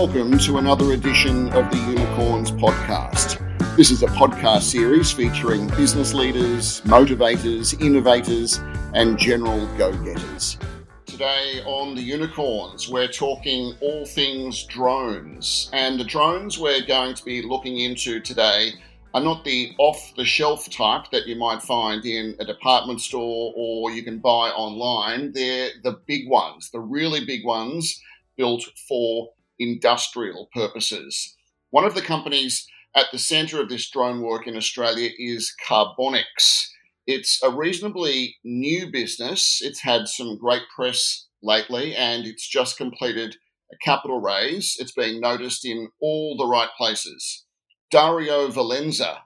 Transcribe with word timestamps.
welcome 0.00 0.38
to 0.38 0.56
another 0.56 0.92
edition 0.92 1.50
of 1.50 1.70
the 1.70 1.76
Unicorns 1.76 2.50
podcast. 2.50 3.36
This 3.76 3.90
is 3.90 4.02
a 4.02 4.06
podcast 4.06 4.62
series 4.62 5.12
featuring 5.12 5.66
business 5.76 6.14
leaders, 6.14 6.80
motivators, 6.86 7.78
innovators, 7.82 8.62
and 8.94 9.18
general 9.18 9.66
go 9.76 9.92
getters. 10.02 10.56
Today 11.04 11.62
on 11.66 11.94
the 11.94 12.00
Unicorns, 12.00 12.88
we're 12.88 13.12
talking 13.12 13.74
all 13.82 14.06
things 14.06 14.64
drones. 14.64 15.68
And 15.74 16.00
the 16.00 16.04
drones 16.04 16.58
we're 16.58 16.86
going 16.86 17.14
to 17.14 17.22
be 17.22 17.42
looking 17.42 17.80
into 17.80 18.20
today 18.20 18.70
are 19.12 19.20
not 19.20 19.44
the 19.44 19.74
off 19.76 20.14
the 20.16 20.24
shelf 20.24 20.70
type 20.70 21.10
that 21.12 21.26
you 21.26 21.36
might 21.36 21.60
find 21.60 22.06
in 22.06 22.36
a 22.40 22.46
department 22.46 23.02
store 23.02 23.52
or 23.54 23.90
you 23.90 24.02
can 24.02 24.18
buy 24.18 24.48
online. 24.48 25.32
They're 25.34 25.68
the 25.84 26.00
big 26.06 26.26
ones, 26.26 26.70
the 26.70 26.80
really 26.80 27.26
big 27.26 27.44
ones 27.44 28.00
built 28.38 28.64
for 28.88 29.28
industrial 29.60 30.48
purposes. 30.52 31.36
One 31.70 31.84
of 31.84 31.94
the 31.94 32.02
companies 32.02 32.66
at 32.96 33.06
the 33.12 33.18
centre 33.18 33.60
of 33.60 33.68
this 33.68 33.88
drone 33.88 34.22
work 34.22 34.48
in 34.48 34.56
Australia 34.56 35.10
is 35.16 35.54
Carbonix. 35.68 36.66
It's 37.06 37.40
a 37.44 37.50
reasonably 37.50 38.36
new 38.42 38.90
business. 38.90 39.60
It's 39.62 39.82
had 39.82 40.08
some 40.08 40.38
great 40.38 40.62
press 40.74 41.28
lately 41.42 41.94
and 41.94 42.26
it's 42.26 42.48
just 42.48 42.76
completed 42.76 43.36
a 43.72 43.76
capital 43.84 44.20
raise. 44.20 44.76
It's 44.80 44.92
being 44.92 45.20
noticed 45.20 45.64
in 45.64 45.88
all 46.00 46.36
the 46.36 46.46
right 46.46 46.70
places. 46.76 47.44
Dario 47.90 48.48
Valenza 48.48 49.18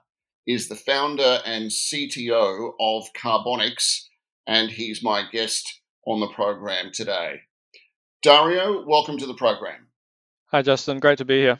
is 0.47 0.67
the 0.67 0.75
founder 0.75 1.39
and 1.45 1.71
CTO 1.71 2.73
of 2.79 3.05
Carbonix, 3.19 4.03
and 4.47 4.69
he's 4.69 5.03
my 5.03 5.23
guest 5.31 5.81
on 6.05 6.19
the 6.19 6.27
program 6.27 6.91
today. 6.93 7.41
Dario, 8.21 8.85
welcome 8.87 9.17
to 9.17 9.25
the 9.25 9.33
program. 9.33 9.84
Hi, 10.55 10.61
Justin. 10.61 11.01
Great 11.01 11.17
to 11.17 11.25
be 11.25 11.39
here. 11.39 11.59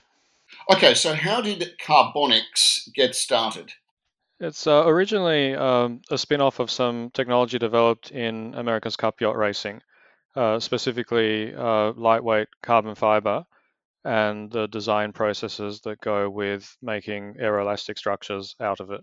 Okay, 0.72 0.94
so 0.94 1.14
how 1.14 1.42
did 1.42 1.74
Carbonix 1.86 2.88
get 2.94 3.14
started? 3.14 3.74
It's 4.40 4.68
uh, 4.68 4.86
originally 4.86 5.54
um, 5.54 6.00
a 6.10 6.18
spin 6.18 6.40
off 6.40 6.60
of 6.60 6.72
some 6.72 7.10
technology 7.10 7.60
developed 7.60 8.12
in 8.12 8.56
America's 8.56 8.96
Cup 8.96 9.20
yacht 9.20 9.36
racing, 9.36 9.82
uh, 10.38 10.62
specifically 10.62 11.54
uh, 11.54 11.92
lightweight 11.98 12.48
carbon 12.64 12.96
fiber 12.96 13.44
and 14.06 14.50
the 14.50 14.68
design 14.68 15.12
processes 15.12 15.82
that 15.82 16.00
go 16.00 16.30
with 16.30 16.78
making 16.82 17.34
aeroelastic 17.34 17.98
structures 17.98 18.56
out 18.62 18.80
of 18.80 18.92
it. 18.92 19.02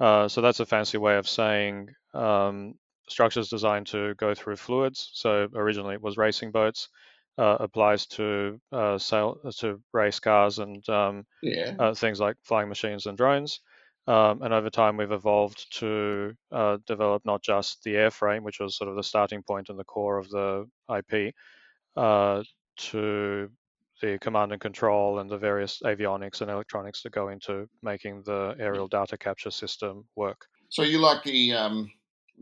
Uh, 0.00 0.26
so 0.26 0.40
that's 0.40 0.60
a 0.60 0.64
fancy 0.64 0.96
way 0.96 1.18
of 1.18 1.28
saying 1.28 1.90
um, 2.14 2.72
structures 3.10 3.50
designed 3.50 3.88
to 3.88 4.14
go 4.14 4.34
through 4.34 4.56
fluids. 4.56 5.10
So 5.12 5.48
originally 5.54 5.96
it 5.96 6.02
was 6.02 6.16
racing 6.16 6.50
boats 6.50 6.88
applies 7.38 8.06
to 8.06 8.60
uh, 8.72 8.98
sail 8.98 9.38
to 9.58 9.80
race 9.92 10.20
cars 10.20 10.58
and 10.58 10.86
um, 10.88 11.24
yeah. 11.42 11.74
uh, 11.78 11.94
things 11.94 12.20
like 12.20 12.36
flying 12.42 12.68
machines 12.68 13.06
and 13.06 13.16
drones. 13.16 13.60
Um, 14.06 14.40
and 14.42 14.54
over 14.54 14.70
time, 14.70 14.96
we've 14.96 15.12
evolved 15.12 15.66
to 15.80 16.34
uh, 16.50 16.78
develop 16.86 17.22
not 17.26 17.42
just 17.42 17.82
the 17.84 17.94
airframe, 17.94 18.42
which 18.42 18.58
was 18.58 18.76
sort 18.76 18.88
of 18.88 18.96
the 18.96 19.02
starting 19.02 19.42
point 19.42 19.68
and 19.68 19.78
the 19.78 19.84
core 19.84 20.16
of 20.16 20.30
the 20.30 20.66
IP, 20.90 21.34
uh, 21.94 22.42
to 22.76 23.50
the 24.00 24.18
command 24.20 24.52
and 24.52 24.60
control 24.60 25.18
and 25.18 25.28
the 25.28 25.36
various 25.36 25.82
avionics 25.84 26.40
and 26.40 26.50
electronics 26.50 27.02
that 27.02 27.12
go 27.12 27.28
into 27.28 27.68
making 27.82 28.22
the 28.24 28.56
aerial 28.58 28.88
data 28.88 29.18
capture 29.18 29.50
system 29.50 30.06
work. 30.16 30.46
So 30.70 30.82
you 30.82 30.98
like 30.98 31.22
the 31.24 31.52
um, 31.52 31.90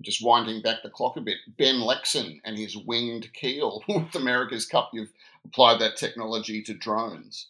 just 0.00 0.24
winding 0.24 0.62
back 0.62 0.82
the 0.82 0.90
clock 0.90 1.16
a 1.16 1.20
bit, 1.20 1.38
Ben 1.58 1.76
Lexcen 1.76 2.40
and 2.44 2.56
his 2.56 2.76
winged 2.76 3.32
keel 3.32 3.82
with 3.88 4.14
America's 4.14 4.66
Cup. 4.66 4.90
You've 4.92 5.12
applied 5.44 5.80
that 5.80 5.96
technology 5.96 6.62
to 6.62 6.74
drones. 6.74 7.48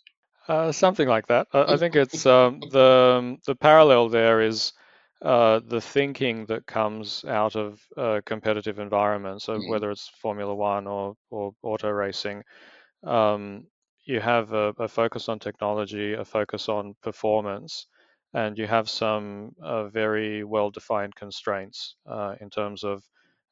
Uh, 0.48 0.70
something 0.70 1.08
like 1.08 1.26
that. 1.26 1.48
I, 1.52 1.74
I 1.74 1.76
think 1.76 1.96
it's 1.96 2.24
um, 2.24 2.60
the 2.70 3.16
um, 3.18 3.38
the 3.46 3.56
parallel 3.56 4.08
there 4.08 4.40
is 4.40 4.72
uh, 5.22 5.60
the 5.66 5.80
thinking 5.80 6.46
that 6.46 6.66
comes 6.66 7.24
out 7.26 7.56
of 7.56 7.80
a 7.96 8.22
competitive 8.24 8.78
environment. 8.78 9.42
So 9.42 9.54
mm. 9.54 9.68
whether 9.68 9.90
it's 9.90 10.08
Formula 10.20 10.54
One 10.54 10.86
or 10.86 11.16
or 11.30 11.52
auto 11.62 11.90
racing, 11.90 12.44
um, 13.02 13.64
you 14.04 14.20
have 14.20 14.52
a, 14.52 14.72
a, 14.78 14.86
focus 14.86 15.28
on 15.28 15.38
technology, 15.38 16.12
a 16.12 16.24
focus 16.24 16.68
on 16.68 16.94
performance, 17.02 17.86
and 18.36 18.58
you 18.58 18.66
have 18.66 18.88
some 18.88 19.54
uh, 19.62 19.88
very 19.88 20.44
well-defined 20.44 21.14
constraints 21.14 21.96
uh, 22.06 22.34
in 22.42 22.50
terms 22.50 22.84
of 22.84 23.02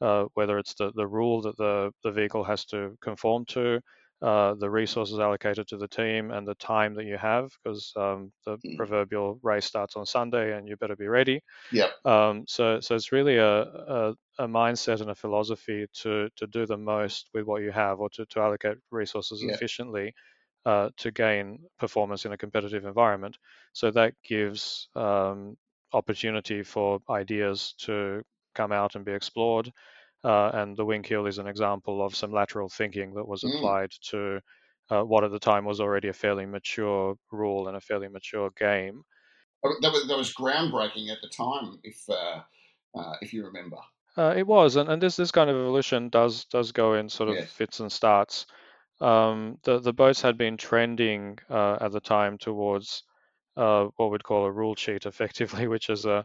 uh, 0.03 0.27
whether 0.35 0.59
it's 0.59 0.75
the, 0.75 0.93
the 0.95 1.07
rule 1.07 1.41
that 1.41 1.57
the, 1.57 1.91
the 2.03 2.11
vehicle 2.11 2.45
has 2.45 2.67
to 2.67 2.95
conform 3.01 3.47
to, 3.47 3.81
uh, 4.21 4.53
the 4.55 4.69
resources 4.69 5.19
allocated 5.19 5.67
to 5.69 5.79
the 5.79 5.89
team, 5.89 6.31
and 6.31 6.47
the 6.47 6.55
time 6.57 6.95
that 6.95 7.07
you 7.07 7.17
have, 7.17 7.51
because 7.63 7.95
um, 7.97 8.31
the 8.45 8.59
mm. 8.59 8.77
proverbial 8.77 9.39
race 9.43 9.65
starts 9.65 9.97
on 9.97 10.05
Sunday 10.05 10.57
and 10.57 10.69
you 10.69 10.77
better 10.77 10.97
be 10.97 11.09
ready. 11.09 11.41
Yeah. 11.73 11.89
Um, 12.05 12.45
so, 12.47 12.81
so 12.81 12.95
it's 12.95 13.11
really 13.11 13.39
a, 13.39 13.63
a, 13.63 14.15
a, 14.39 14.47
mindset 14.47 15.01
and 15.01 15.11
a 15.11 15.15
philosophy 15.15 15.87
to 16.03 16.29
to 16.37 16.47
do 16.47 16.67
the 16.67 16.77
most 16.77 17.31
with 17.33 17.45
what 17.47 17.63
you 17.63 17.73
have, 17.73 18.01
or 18.01 18.11
to, 18.11 18.27
to 18.27 18.41
allocate 18.41 18.77
resources 18.91 19.43
yeah. 19.43 19.55
efficiently 19.55 20.13
uh, 20.67 20.91
to 20.97 21.11
gain 21.11 21.59
performance 21.79 22.25
in 22.25 22.33
a 22.33 22.39
competitive 22.39 22.85
environment. 22.85 23.37
So 23.73 23.91
that 23.91 24.15
gives 24.25 24.89
um, 24.97 25.57
opportunity 25.93 26.63
for 26.63 27.01
ideas 27.11 27.75
to 27.81 28.23
come 28.55 28.73
out 28.73 28.95
and 28.95 29.05
be 29.05 29.13
explored. 29.13 29.71
Uh, 30.23 30.51
and 30.55 30.77
the 30.77 30.85
wing 30.85 31.03
keel 31.03 31.27
is 31.27 31.39
an 31.39 31.47
example 31.47 32.05
of 32.05 32.17
some 32.17 32.33
lateral 32.33 32.69
thinking 32.69 33.13
that 33.15 33.29
was 33.29 33.43
mm. 33.43 33.55
applied 33.57 33.91
mm. 33.91 34.11
to 34.11 34.41
uh, 34.91 35.03
what 35.03 35.25
at 35.25 35.31
the 35.31 35.39
time 35.39 35.65
was 35.65 35.81
already 35.81 36.09
a 36.09 36.13
fairly 36.13 36.47
mature 36.47 37.15
rule 37.31 37.69
and 37.69 37.77
a 37.77 37.81
fairly 37.81 38.09
mature 38.09 38.51
game. 38.59 39.03
Oh, 39.65 39.75
that 39.81 39.93
was, 39.93 40.09
that 40.09 40.17
was 40.17 40.35
groundbreaking 40.35 41.11
at 41.11 41.19
the 41.23 41.29
time, 41.29 41.79
if 41.83 41.99
uh, 42.09 42.41
uh, 42.95 43.15
if 43.23 43.33
you 43.33 43.47
remember. 43.47 43.79
Uh, 44.17 44.35
it 44.37 44.47
was, 44.47 44.77
and, 44.77 44.89
and 44.89 45.03
this 45.03 45.17
this 45.17 45.31
kind 45.31 45.51
of 45.51 45.57
evolution 45.57 46.09
does 46.09 46.45
does 46.47 46.71
go 46.73 46.95
in 46.95 47.09
sort 47.09 47.31
of 47.31 47.37
yes. 47.37 47.51
fits 47.51 47.81
and 47.81 47.91
starts 47.91 48.47
um, 49.01 49.59
the 49.65 49.81
the 49.81 49.93
boats 49.93 50.23
had 50.23 50.39
been 50.39 50.57
trending 50.57 51.39
uh, 51.51 51.79
at 51.81 51.93
the 51.93 52.01
time 52.01 52.39
towards 52.39 53.03
uh, 53.57 53.87
what 53.97 54.11
we'd 54.11 54.25
call 54.25 54.45
a 54.45 54.53
rule 54.53 54.75
sheet, 54.75 55.07
effectively, 55.13 55.67
which 55.67 55.91
is 55.91 56.05
a 56.05 56.25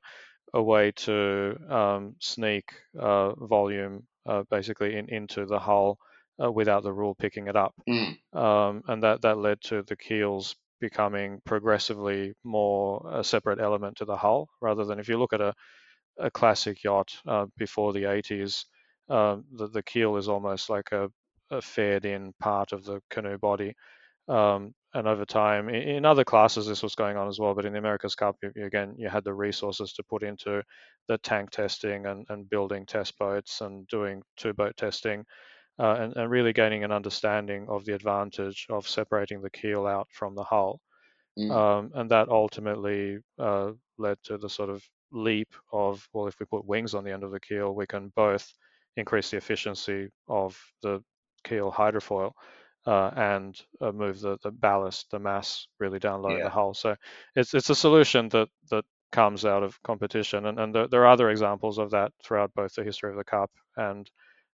a 0.53 0.61
way 0.61 0.91
to 0.91 1.55
um, 1.69 2.15
sneak 2.19 2.73
uh, 2.99 3.33
volume 3.35 4.07
uh, 4.27 4.43
basically 4.49 4.95
in, 4.97 5.07
into 5.09 5.45
the 5.45 5.59
hull 5.59 5.99
uh, 6.43 6.51
without 6.51 6.81
the 6.81 6.91
rule 6.91 7.13
picking 7.13 7.47
it 7.47 7.55
up, 7.55 7.73
mm. 7.87 8.17
um, 8.35 8.81
and 8.87 9.03
that 9.03 9.21
that 9.21 9.37
led 9.37 9.61
to 9.61 9.83
the 9.83 9.95
keels 9.95 10.55
becoming 10.79 11.41
progressively 11.45 12.33
more 12.43 13.05
a 13.13 13.23
separate 13.23 13.59
element 13.59 13.97
to 13.97 14.05
the 14.05 14.15
hull, 14.15 14.49
rather 14.61 14.85
than 14.85 14.99
if 14.99 15.07
you 15.09 15.17
look 15.19 15.33
at 15.33 15.41
a 15.41 15.53
a 16.19 16.29
classic 16.29 16.83
yacht 16.83 17.13
uh, 17.27 17.45
before 17.57 17.93
the 17.93 18.03
80s, 18.03 18.65
um, 19.09 19.45
the, 19.53 19.67
the 19.67 19.83
keel 19.83 20.17
is 20.17 20.27
almost 20.27 20.69
like 20.69 20.91
a 20.91 21.09
a 21.51 21.61
faired 21.61 22.05
in 22.05 22.33
part 22.39 22.71
of 22.71 22.83
the 22.85 23.01
canoe 23.09 23.37
body. 23.37 23.73
Um, 24.27 24.73
and 24.93 25.07
over 25.07 25.25
time, 25.25 25.69
in 25.69 26.05
other 26.05 26.23
classes, 26.23 26.67
this 26.67 26.81
was 26.81 26.95
going 26.95 27.17
on 27.17 27.27
as 27.27 27.39
well. 27.39 27.53
But 27.53 27.65
in 27.65 27.73
the 27.73 27.79
America's 27.79 28.15
Cup, 28.15 28.35
you, 28.41 28.65
again, 28.65 28.95
you 28.97 29.07
had 29.07 29.23
the 29.23 29.33
resources 29.33 29.93
to 29.93 30.03
put 30.03 30.23
into 30.23 30.63
the 31.07 31.17
tank 31.19 31.51
testing 31.51 32.05
and, 32.05 32.25
and 32.29 32.49
building 32.49 32.85
test 32.85 33.17
boats 33.17 33.61
and 33.61 33.87
doing 33.87 34.21
two 34.37 34.53
boat 34.53 34.75
testing, 34.77 35.25
uh, 35.79 35.95
and, 35.99 36.15
and, 36.15 36.31
really 36.31 36.53
gaining 36.53 36.83
an 36.83 36.91
understanding 36.91 37.67
of 37.69 37.85
the 37.85 37.93
advantage 37.93 38.65
of 38.69 38.87
separating 38.87 39.41
the 39.41 39.49
keel 39.49 39.85
out 39.85 40.07
from 40.11 40.35
the 40.35 40.43
hull. 40.43 40.79
Mm. 41.37 41.51
Um, 41.51 41.91
and 41.95 42.11
that 42.11 42.29
ultimately 42.29 43.19
uh, 43.37 43.71
led 43.97 44.17
to 44.23 44.37
the 44.37 44.49
sort 44.49 44.69
of 44.69 44.83
leap 45.11 45.53
of, 45.71 46.07
well, 46.13 46.27
if 46.27 46.39
we 46.39 46.45
put 46.45 46.65
wings 46.65 46.93
on 46.93 47.03
the 47.03 47.13
end 47.13 47.23
of 47.23 47.31
the 47.31 47.39
keel, 47.39 47.73
we 47.73 47.85
can 47.85 48.11
both 48.15 48.51
increase 48.97 49.29
the 49.29 49.37
efficiency 49.37 50.09
of 50.27 50.59
the 50.81 51.01
keel 51.43 51.71
hydrofoil 51.71 52.31
uh, 52.85 53.11
and 53.15 53.59
uh, 53.81 53.91
move 53.91 54.19
the, 54.19 54.37
the 54.43 54.51
ballast, 54.51 55.11
the 55.11 55.19
mass 55.19 55.67
really 55.79 55.99
down 55.99 56.21
low 56.21 56.29
yeah. 56.29 56.37
in 56.37 56.43
the 56.43 56.49
hull. 56.49 56.73
So 56.73 56.95
it's 57.35 57.53
it's 57.53 57.69
a 57.69 57.75
solution 57.75 58.29
that 58.29 58.49
that 58.71 58.85
comes 59.11 59.45
out 59.45 59.63
of 59.63 59.81
competition, 59.83 60.45
and 60.45 60.59
and 60.59 60.73
there, 60.73 60.87
there, 60.87 61.01
are 61.01 61.11
other 61.11 61.29
examples 61.29 61.77
of 61.77 61.91
that 61.91 62.11
throughout 62.23 62.53
both 62.55 62.73
the 62.73 62.83
history 62.83 63.11
of 63.11 63.17
the 63.17 63.23
cup 63.23 63.51
and 63.77 64.09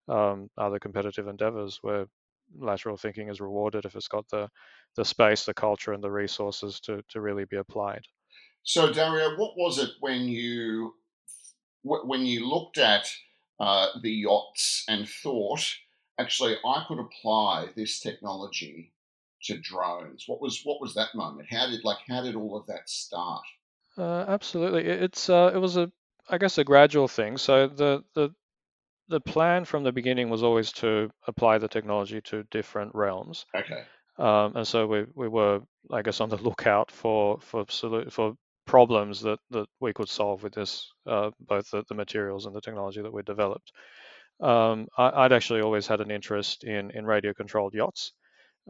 um, 0.09 0.49
other 0.59 0.79
competitive 0.79 1.29
endeavors 1.29 1.79
where 1.83 2.07
lateral 2.59 2.97
thinking 2.97 3.29
is 3.29 3.41
rewarded 3.41 3.85
if 3.85 3.95
it's 3.95 4.09
got 4.09 4.29
the 4.31 4.49
the 4.97 5.05
space, 5.05 5.45
the 5.45 5.55
culture, 5.55 5.93
and 5.93 6.03
the 6.03 6.11
resources 6.11 6.81
to 6.81 7.03
to 7.11 7.21
really 7.21 7.45
be 7.45 7.57
applied. 7.57 8.03
So 8.63 8.93
Dario, 8.93 9.37
what 9.37 9.57
was 9.57 9.79
it 9.79 9.91
when 10.01 10.29
you 10.29 10.95
when 11.83 12.25
you 12.25 12.49
looked 12.49 12.79
at 12.79 13.07
uh, 13.61 13.89
the 14.03 14.11
yachts 14.11 14.85
and 14.89 15.09
thought? 15.09 15.65
Actually 16.19 16.57
I 16.65 16.85
could 16.87 16.99
apply 16.99 17.69
this 17.77 18.01
technology 18.01 18.93
to 19.45 19.59
drones. 19.59 20.25
What 20.27 20.41
was 20.41 20.61
what 20.65 20.81
was 20.81 20.95
that 20.95 21.15
moment? 21.15 21.49
How 21.51 21.69
did 21.69 21.85
like 21.85 21.99
how 22.09 22.23
did 22.23 22.35
all 22.35 22.57
of 22.57 22.67
that 22.67 22.89
start? 22.89 23.43
Uh, 23.97 24.25
absolutely, 24.29 24.85
it's 24.85 25.29
uh, 25.29 25.53
it 25.55 25.59
was 25.59 25.77
a 25.77 25.91
I 26.29 26.39
guess 26.39 26.59
a 26.59 26.65
gradual 26.65 27.09
thing. 27.09 27.37
So 27.37 27.69
the 27.69 28.05
the 28.15 28.31
the 29.09 29.21
plan 29.21 29.65
from 29.65 29.85
the 29.85 29.93
beginning 29.93 30.31
was 30.31 30.43
always 30.43 30.73
to 30.73 31.11
apply 31.27 31.59
the 31.59 31.69
technology 31.69 32.21
to 32.23 32.43
different 32.45 32.95
realms. 32.95 33.45
Okay. 33.55 33.83
Um, 34.17 34.57
and 34.57 34.67
so 34.67 34.87
we, 34.87 35.05
we 35.15 35.29
were, 35.29 35.61
I 35.93 36.03
guess, 36.03 36.21
on 36.21 36.31
the 36.31 36.37
lookout 36.43 36.91
for 36.91 37.39
for 37.41 37.67
for 38.11 38.35
problems 38.67 39.21
that, 39.21 39.39
that 39.51 39.67
we 39.81 39.93
could 39.93 40.09
solve 40.09 40.43
with 40.43 40.55
this, 40.55 40.91
uh, 41.07 41.31
both 41.39 41.71
the, 41.71 41.85
the 41.89 41.95
materials 41.95 42.47
and 42.47 42.55
the 42.55 42.61
technology 42.61 43.03
that 43.03 43.13
we 43.13 43.23
developed. 43.23 43.73
Um, 44.41 44.89
I, 44.99 45.23
would 45.23 45.33
actually 45.33 45.61
always 45.61 45.87
had 45.87 46.01
an 46.01 46.11
interest 46.11 46.65
in 46.65 46.91
in 46.91 47.07
radio 47.07 47.33
controlled 47.33 47.75
yachts, 47.75 48.13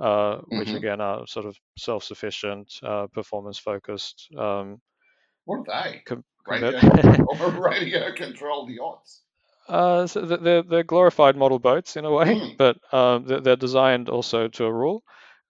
uh, 0.01 0.37
mm-hmm. 0.37 0.59
which 0.59 0.71
again 0.71 1.01
are 1.01 1.27
sort 1.27 1.47
of 1.47 1.57
self 1.79 2.05
sufficient, 2.05 2.73
uh, 2.83 3.07
performance 3.13 3.59
focused. 3.59 4.29
Um, 4.37 4.81
what 5.45 5.69
are 5.69 5.91
they? 5.91 6.03
Com- 6.07 6.25
radio, 6.47 6.71
radio 7.59 8.13
controlled 8.13 8.71
yachts. 8.71 9.23
Uh, 9.69 10.07
so 10.07 10.21
they're, 10.21 10.63
they're 10.63 10.83
glorified 10.83 11.37
model 11.37 11.59
boats 11.59 11.97
in 11.97 12.05
a 12.05 12.11
way, 12.11 12.27
mm. 12.27 12.57
but 12.59 12.77
um, 12.93 13.25
they're 13.27 13.57
designed 13.57 14.11
also 14.11 14.49
to 14.49 14.65
a 14.65 14.73
rule. 14.73 15.03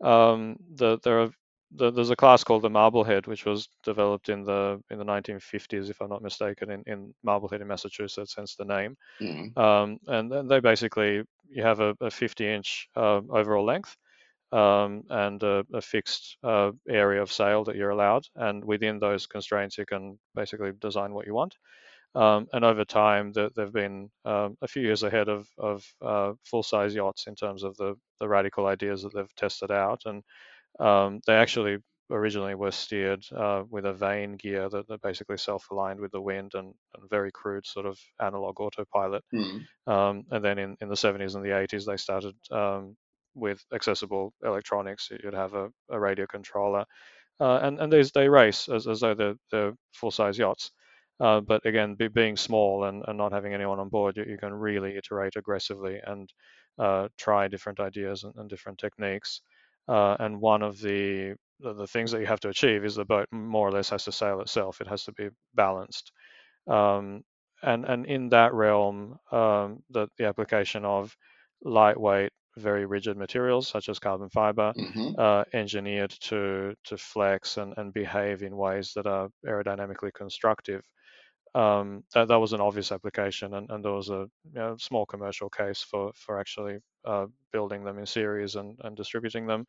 Um, 0.03 0.57
the, 0.75 0.99
there 1.03 1.21
are 1.21 1.31
the, 1.75 1.91
there's 1.91 2.11
a 2.11 2.17
class 2.17 2.45
called 2.45 2.63
the 2.63 2.71
Marblehead, 2.71 3.27
which 3.27 3.45
was 3.45 3.69
developed 3.83 4.29
in 4.29 4.45
the 4.45 4.81
in 4.91 4.99
the 4.99 5.05
1950s, 5.05 5.91
if 5.91 6.01
I'm 6.01 6.09
not 6.09 6.23
mistaken, 6.23 6.71
in, 6.71 6.83
in 6.87 7.15
Marblehead 7.23 7.61
in 7.61 7.69
Massachusetts, 7.69 8.35
hence 8.37 8.55
the 8.55 8.65
name. 8.65 8.97
Mm. 9.21 9.57
Um, 9.59 9.99
and 10.07 10.51
they 10.51 10.61
basically 10.61 11.23
you 11.49 11.63
have 11.63 11.81
a, 11.81 11.95
a 12.01 12.11
50 12.11 12.49
inch 12.49 12.89
uh, 12.97 13.21
overall 13.31 13.65
length 13.65 13.97
um, 14.53 15.03
and 15.11 15.43
a, 15.43 15.65
a 15.73 15.81
fixed 15.81 16.37
uh, 16.43 16.73
area 16.89 17.21
of 17.21 17.33
sail 17.33 17.65
that 17.65 17.77
you're 17.77 17.91
allowed, 17.91 18.25
and 18.37 18.65
within 18.65 18.99
those 18.99 19.27
constraints, 19.27 19.79
you 19.79 19.87
can 19.87 20.19
basically 20.35 20.73
design 20.81 21.13
what 21.13 21.27
you 21.27 21.35
want. 21.35 21.55
Um, 22.15 22.47
and 22.53 22.65
over 22.65 22.85
time, 22.85 23.33
the, 23.33 23.51
they've 23.57 23.73
been 23.73 24.09
um, 24.25 24.57
a 24.63 24.69
few 24.69 24.83
years 24.83 25.03
ahead 25.03 25.29
of, 25.29 25.49
of 25.59 25.85
uh, 26.01 26.33
full-size 26.45 26.95
yachts 26.95 27.27
in 27.27 27.35
terms 27.35 27.65
of 27.65 27.77
the, 27.77 27.97
the 28.21 28.29
radical 28.29 28.67
ideas 28.67 29.03
that 29.03 29.13
they've 29.13 29.35
tested 29.35 29.73
out. 29.73 30.03
And 30.05 30.23
um, 30.81 31.21
they 31.27 31.35
actually 31.35 31.79
originally 32.11 32.55
were 32.55 32.71
steered 32.71 33.25
uh, 33.37 33.63
with 33.71 33.87
a 33.87 33.93
vane 33.93 34.37
gear 34.37 34.69
that, 34.69 34.87
that 34.89 35.01
basically 35.01 35.39
self-aligned 35.39 36.01
with 36.01 36.13
the 36.13 36.21
wind 36.21 36.53
and, 36.55 36.75
and, 36.95 37.11
very 37.11 37.31
crude 37.33 37.67
sort 37.67 37.87
of 37.87 37.99
analog 38.21 38.61
autopilot. 38.61 39.25
Mm. 39.35 39.65
Um, 39.87 40.25
and 40.31 40.45
then 40.45 40.59
in, 40.59 40.77
in 40.81 40.89
the 40.89 40.95
70s 40.95 41.35
and 41.35 41.45
the 41.45 41.51
80s, 41.51 41.87
they 41.87 41.97
started 41.97 42.35
um, 42.51 42.97
with 43.35 43.65
accessible 43.73 44.33
electronics. 44.45 45.11
You'd 45.11 45.35
have 45.35 45.55
a, 45.55 45.71
a 45.91 45.99
radio 45.99 46.27
controller, 46.27 46.85
uh, 47.41 47.59
and 47.63 47.81
and 47.81 47.93
these 47.93 48.13
they 48.13 48.29
race 48.29 48.69
as, 48.69 48.87
as 48.87 49.01
though 49.01 49.15
they're, 49.15 49.35
they're 49.51 49.73
full-size 49.93 50.39
yachts. 50.39 50.71
Uh, 51.21 51.41
but 51.41 51.65
again, 51.65 51.95
be, 51.95 52.09
being 52.09 52.37
small 52.37 52.85
and, 52.85 53.05
and 53.07 53.17
not 53.17 53.33
having 53.33 53.55
anyone 53.55 53.79
on 53.79 53.89
board, 53.89 54.17
you, 54.17 54.25
you 54.25 54.37
can 54.37 54.53
really 54.53 54.97
iterate 54.97 55.37
aggressively 55.37 56.01
and 56.05 56.33
uh, 56.79 57.09
try 57.17 57.47
different 57.47 57.79
ideas 57.81 58.25
and, 58.25 58.35
and 58.37 58.51
different 58.51 58.79
techniques. 58.79 59.41
Uh, 59.89 60.17
and 60.19 60.41
one 60.41 60.63
of 60.63 60.81
the, 60.81 61.35
the, 61.61 61.75
the 61.75 61.87
things 61.87 62.11
that 62.11 62.21
you 62.21 62.27
have 62.27 62.41
to 62.41 62.49
achieve 62.49 62.85
is 62.85 62.95
the 62.95 63.05
boat 63.05 63.27
more 63.33 63.69
or 63.69 63.73
less 63.73 63.91
has 63.91 64.05
to 64.05 64.13
sail 64.13 64.41
itself. 64.41 64.81
It 64.81 64.89
has 64.89 65.05
to 65.05 65.13
be 65.13 65.29
balanced. 65.55 66.11
Um, 66.67 67.23
and 67.63 67.85
and 67.85 68.07
in 68.07 68.29
that 68.31 68.53
realm, 68.53 69.19
um, 69.33 69.83
the 69.91 70.09
the 70.19 70.27
application 70.27 70.85
of 70.85 71.17
lightweight, 71.63 72.33
very 72.57 72.87
rigid 72.87 73.17
materials 73.17 73.69
such 73.69 73.89
as 73.89 73.99
carbon 73.99 74.29
fiber, 74.29 74.73
mm-hmm. 74.79 75.13
uh, 75.19 75.45
engineered 75.53 76.11
to 76.21 76.75
to 76.85 76.97
flex 76.97 77.57
and, 77.57 77.75
and 77.77 77.93
behave 77.93 78.43
in 78.43 78.57
ways 78.57 78.93
that 78.95 79.07
are 79.07 79.29
aerodynamically 79.47 80.13
constructive, 80.15 80.83
um, 81.55 82.03
that, 82.15 82.29
that 82.29 82.39
was 82.39 82.53
an 82.53 82.61
obvious 82.61 82.91
application, 82.93 83.55
and, 83.55 83.71
and 83.71 83.85
there 83.85 83.93
was 83.93 84.11
a 84.11 84.27
you 84.45 84.55
know, 84.55 84.77
small 84.79 85.07
commercial 85.07 85.49
case 85.49 85.81
for 85.81 86.13
for 86.15 86.39
actually 86.39 86.79
uh, 87.05 87.27
building 87.53 87.85
them 87.85 87.99
in 87.99 88.07
series 88.07 88.57
and, 88.57 88.79
and 88.85 88.97
distributing 88.97 89.47
them. 89.47 89.67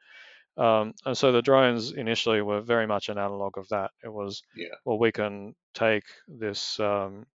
Um, 0.57 0.93
and 1.05 1.17
so 1.17 1.31
the 1.31 1.41
drones 1.41 1.91
initially 1.91 2.41
were 2.41 2.61
very 2.61 2.87
much 2.87 3.09
an 3.09 3.17
analog 3.17 3.57
of 3.57 3.67
that. 3.69 3.91
It 4.03 4.11
was, 4.11 4.41
yeah. 4.55 4.69
well, 4.85 4.97
we 4.97 5.11
can 5.11 5.53
take 5.73 6.05
this 6.27 6.79
um, 6.79 7.25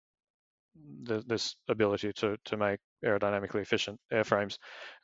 th- 1.07 1.25
this 1.27 1.57
ability 1.69 2.13
to 2.15 2.37
to 2.45 2.57
make 2.57 2.81
aerodynamically 3.05 3.61
efficient 3.61 3.99
airframes, 4.13 4.59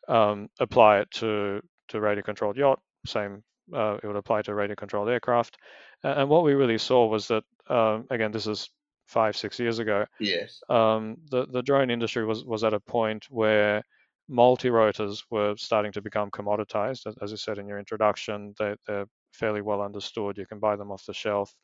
um, 0.08 0.48
apply 0.60 1.00
it 1.00 1.10
to 1.12 1.60
to 1.88 2.00
radio 2.00 2.22
controlled 2.22 2.56
yacht. 2.56 2.80
Same, 3.06 3.42
uh, 3.72 3.98
it 4.02 4.06
would 4.06 4.16
apply 4.16 4.42
to 4.42 4.54
radio 4.54 4.74
controlled 4.74 5.08
aircraft. 5.08 5.56
And, 6.02 6.20
and, 6.20 6.28
what 6.28 6.42
we 6.42 6.54
really 6.54 6.78
saw 6.78 7.06
was 7.06 7.28
that, 7.28 7.44
um, 7.68 8.06
again, 8.10 8.32
this 8.32 8.46
is 8.46 8.68
five 9.06 9.36
six 9.36 9.58
years 9.58 9.78
ago. 9.78 10.04
Yes. 10.20 10.60
Um, 10.68 11.16
the 11.30 11.46
the 11.46 11.62
drone 11.62 11.90
industry 11.90 12.24
was 12.24 12.44
was 12.44 12.64
at 12.64 12.74
a 12.74 12.80
point 12.80 13.26
where 13.30 13.82
multi 14.28 14.70
rotors 14.70 15.24
were 15.30 15.54
starting 15.56 15.92
to 15.92 16.02
become 16.02 16.30
commoditized. 16.30 17.06
As, 17.22 17.30
you 17.30 17.36
said 17.36 17.58
in 17.58 17.68
your 17.68 17.78
introduction, 17.78 18.54
they, 18.58 18.74
they're 18.86 19.06
fairly 19.32 19.62
well 19.62 19.82
understood. 19.82 20.36
You 20.36 20.46
can 20.46 20.58
buy 20.58 20.76
them 20.76 20.90
off 20.90 21.06
the 21.06 21.14
shelf. 21.14 21.54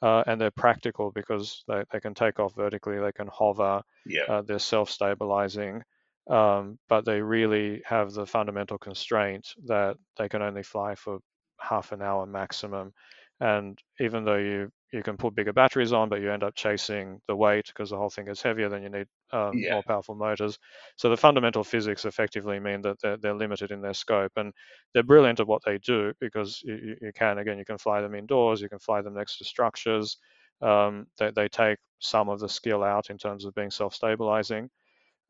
Uh, 0.00 0.22
and 0.28 0.40
they're 0.40 0.52
practical 0.52 1.10
because 1.10 1.64
they, 1.66 1.82
they 1.90 1.98
can 1.98 2.14
take 2.14 2.38
off 2.38 2.54
vertically, 2.54 3.00
they 3.00 3.10
can 3.10 3.28
hover, 3.32 3.82
yeah. 4.06 4.22
uh, 4.28 4.42
they're 4.42 4.60
self 4.60 4.88
stabilizing, 4.88 5.82
um, 6.30 6.78
but 6.88 7.04
they 7.04 7.20
really 7.20 7.82
have 7.84 8.12
the 8.12 8.24
fundamental 8.24 8.78
constraint 8.78 9.48
that 9.66 9.96
they 10.16 10.28
can 10.28 10.40
only 10.40 10.62
fly 10.62 10.94
for 10.94 11.18
half 11.60 11.90
an 11.90 12.00
hour 12.00 12.26
maximum. 12.26 12.92
And 13.40 13.76
even 13.98 14.24
though 14.24 14.36
you 14.36 14.70
you 14.92 15.02
can 15.02 15.16
put 15.18 15.34
bigger 15.34 15.52
batteries 15.52 15.92
on, 15.92 16.08
but 16.08 16.20
you 16.20 16.32
end 16.32 16.42
up 16.42 16.54
chasing 16.54 17.20
the 17.26 17.36
weight 17.36 17.66
because 17.66 17.90
the 17.90 17.96
whole 17.96 18.08
thing 18.08 18.28
is 18.28 18.40
heavier. 18.40 18.70
Then 18.70 18.82
you 18.82 18.88
need 18.88 19.06
um, 19.32 19.52
yeah. 19.54 19.74
more 19.74 19.82
powerful 19.82 20.14
motors. 20.14 20.58
So 20.96 21.10
the 21.10 21.16
fundamental 21.16 21.62
physics 21.62 22.06
effectively 22.06 22.58
mean 22.58 22.80
that 22.82 22.98
they're, 23.02 23.18
they're, 23.18 23.34
limited 23.34 23.70
in 23.70 23.82
their 23.82 23.92
scope, 23.92 24.32
and 24.36 24.52
they're 24.94 25.02
brilliant 25.02 25.40
at 25.40 25.46
what 25.46 25.62
they 25.64 25.78
do 25.78 26.12
because 26.20 26.62
you, 26.64 26.96
you, 27.02 27.12
can 27.14 27.38
again 27.38 27.58
you 27.58 27.66
can 27.66 27.78
fly 27.78 28.00
them 28.00 28.14
indoors, 28.14 28.62
you 28.62 28.68
can 28.68 28.78
fly 28.78 29.02
them 29.02 29.14
next 29.14 29.38
to 29.38 29.44
structures. 29.44 30.16
Um, 30.62 31.06
they, 31.18 31.30
they 31.30 31.48
take 31.48 31.78
some 31.98 32.28
of 32.30 32.40
the 32.40 32.48
skill 32.48 32.82
out 32.82 33.10
in 33.10 33.18
terms 33.18 33.44
of 33.44 33.54
being 33.54 33.70
self-stabilizing, 33.70 34.70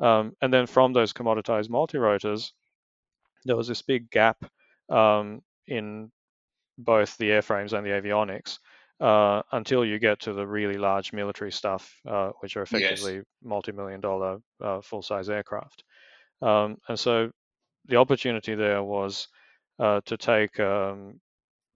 um, 0.00 0.34
and 0.40 0.54
then 0.54 0.66
from 0.66 0.92
those 0.92 1.12
commoditized 1.12 1.68
multi-rotors, 1.68 2.52
there 3.44 3.56
was 3.56 3.66
this 3.66 3.82
big 3.82 4.08
gap 4.10 4.38
um, 4.88 5.42
in 5.66 6.12
both 6.78 7.16
the 7.16 7.30
airframes 7.30 7.72
and 7.72 7.84
the 7.84 7.90
avionics 7.90 8.58
uh, 9.00 9.42
until 9.52 9.84
you 9.84 9.98
get 9.98 10.20
to 10.20 10.32
the 10.32 10.46
really 10.46 10.76
large 10.76 11.12
military 11.12 11.52
stuff, 11.52 12.00
uh, 12.08 12.30
which 12.40 12.56
are 12.56 12.62
effectively 12.62 13.16
yes. 13.16 13.24
multi-million 13.42 14.00
dollar 14.00 14.38
uh, 14.62 14.80
full-size 14.80 15.28
aircraft. 15.28 15.84
Um, 16.42 16.78
and 16.88 16.98
so 16.98 17.30
the 17.86 17.96
opportunity 17.96 18.54
there 18.54 18.82
was 18.82 19.28
uh, 19.78 20.00
to 20.06 20.16
take 20.16 20.58
um, 20.60 21.20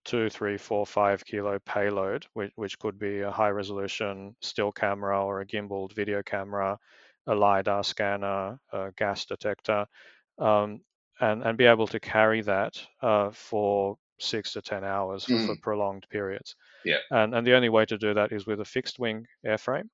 two, 0.04 0.28
three, 0.28 0.58
four, 0.58 0.84
five 0.84 1.24
kilo 1.24 1.58
payload, 1.64 2.26
which, 2.34 2.52
which 2.56 2.78
could 2.78 2.98
be 2.98 3.20
a 3.20 3.30
high-resolution 3.30 4.34
still 4.40 4.72
camera 4.72 5.24
or 5.24 5.40
a 5.40 5.46
gimbaled 5.46 5.92
video 5.94 6.22
camera, 6.22 6.78
a 7.26 7.34
lidar 7.34 7.84
scanner, 7.84 8.58
a 8.72 8.90
gas 8.96 9.24
detector, 9.26 9.86
um, 10.38 10.80
and 11.20 11.42
and 11.44 11.56
be 11.56 11.66
able 11.66 11.86
to 11.86 12.00
carry 12.00 12.40
that 12.40 12.80
uh, 13.00 13.30
for 13.30 13.96
six 14.22 14.52
to 14.52 14.62
10 14.62 14.84
hours 14.84 15.24
for, 15.24 15.32
mm. 15.32 15.46
for 15.46 15.56
prolonged 15.62 16.06
periods. 16.10 16.56
Yeah. 16.84 16.98
And, 17.10 17.34
and 17.34 17.46
the 17.46 17.54
only 17.54 17.68
way 17.68 17.84
to 17.86 17.98
do 17.98 18.14
that 18.14 18.32
is 18.32 18.46
with 18.46 18.60
a 18.60 18.64
fixed 18.64 18.98
wing 18.98 19.26
airframe, 19.46 19.88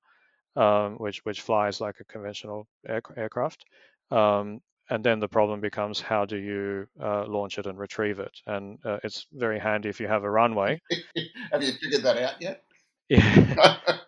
um, 0.57 0.97
which, 0.97 1.21
which 1.25 1.41
flies 1.41 1.81
like 1.81 1.97
a 2.01 2.05
conventional 2.05 2.67
air, 2.87 3.03
aircraft. 3.17 3.65
Um, 4.11 4.61
and 4.91 5.05
then 5.05 5.21
the 5.21 5.29
problem 5.29 5.61
becomes 5.61 6.01
how 6.01 6.25
do 6.25 6.37
you 6.37 6.87
uh, 7.03 7.27
launch 7.27 7.59
it 7.59 7.67
and 7.67 7.79
retrieve 7.79 8.21
it? 8.21 8.33
And 8.47 8.79
uh, 8.85 8.99
it's 9.05 9.27
very 9.33 9.59
handy 9.59 9.89
if 9.89 10.01
you 10.01 10.09
have 10.09 10.25
a 10.25 10.31
runway. 10.31 10.81
have 11.53 11.63
you 11.63 11.73
figured 11.73 12.03
that 12.05 12.17
out 12.17 12.41
yet? 12.41 12.63
Yeah. 13.09 13.77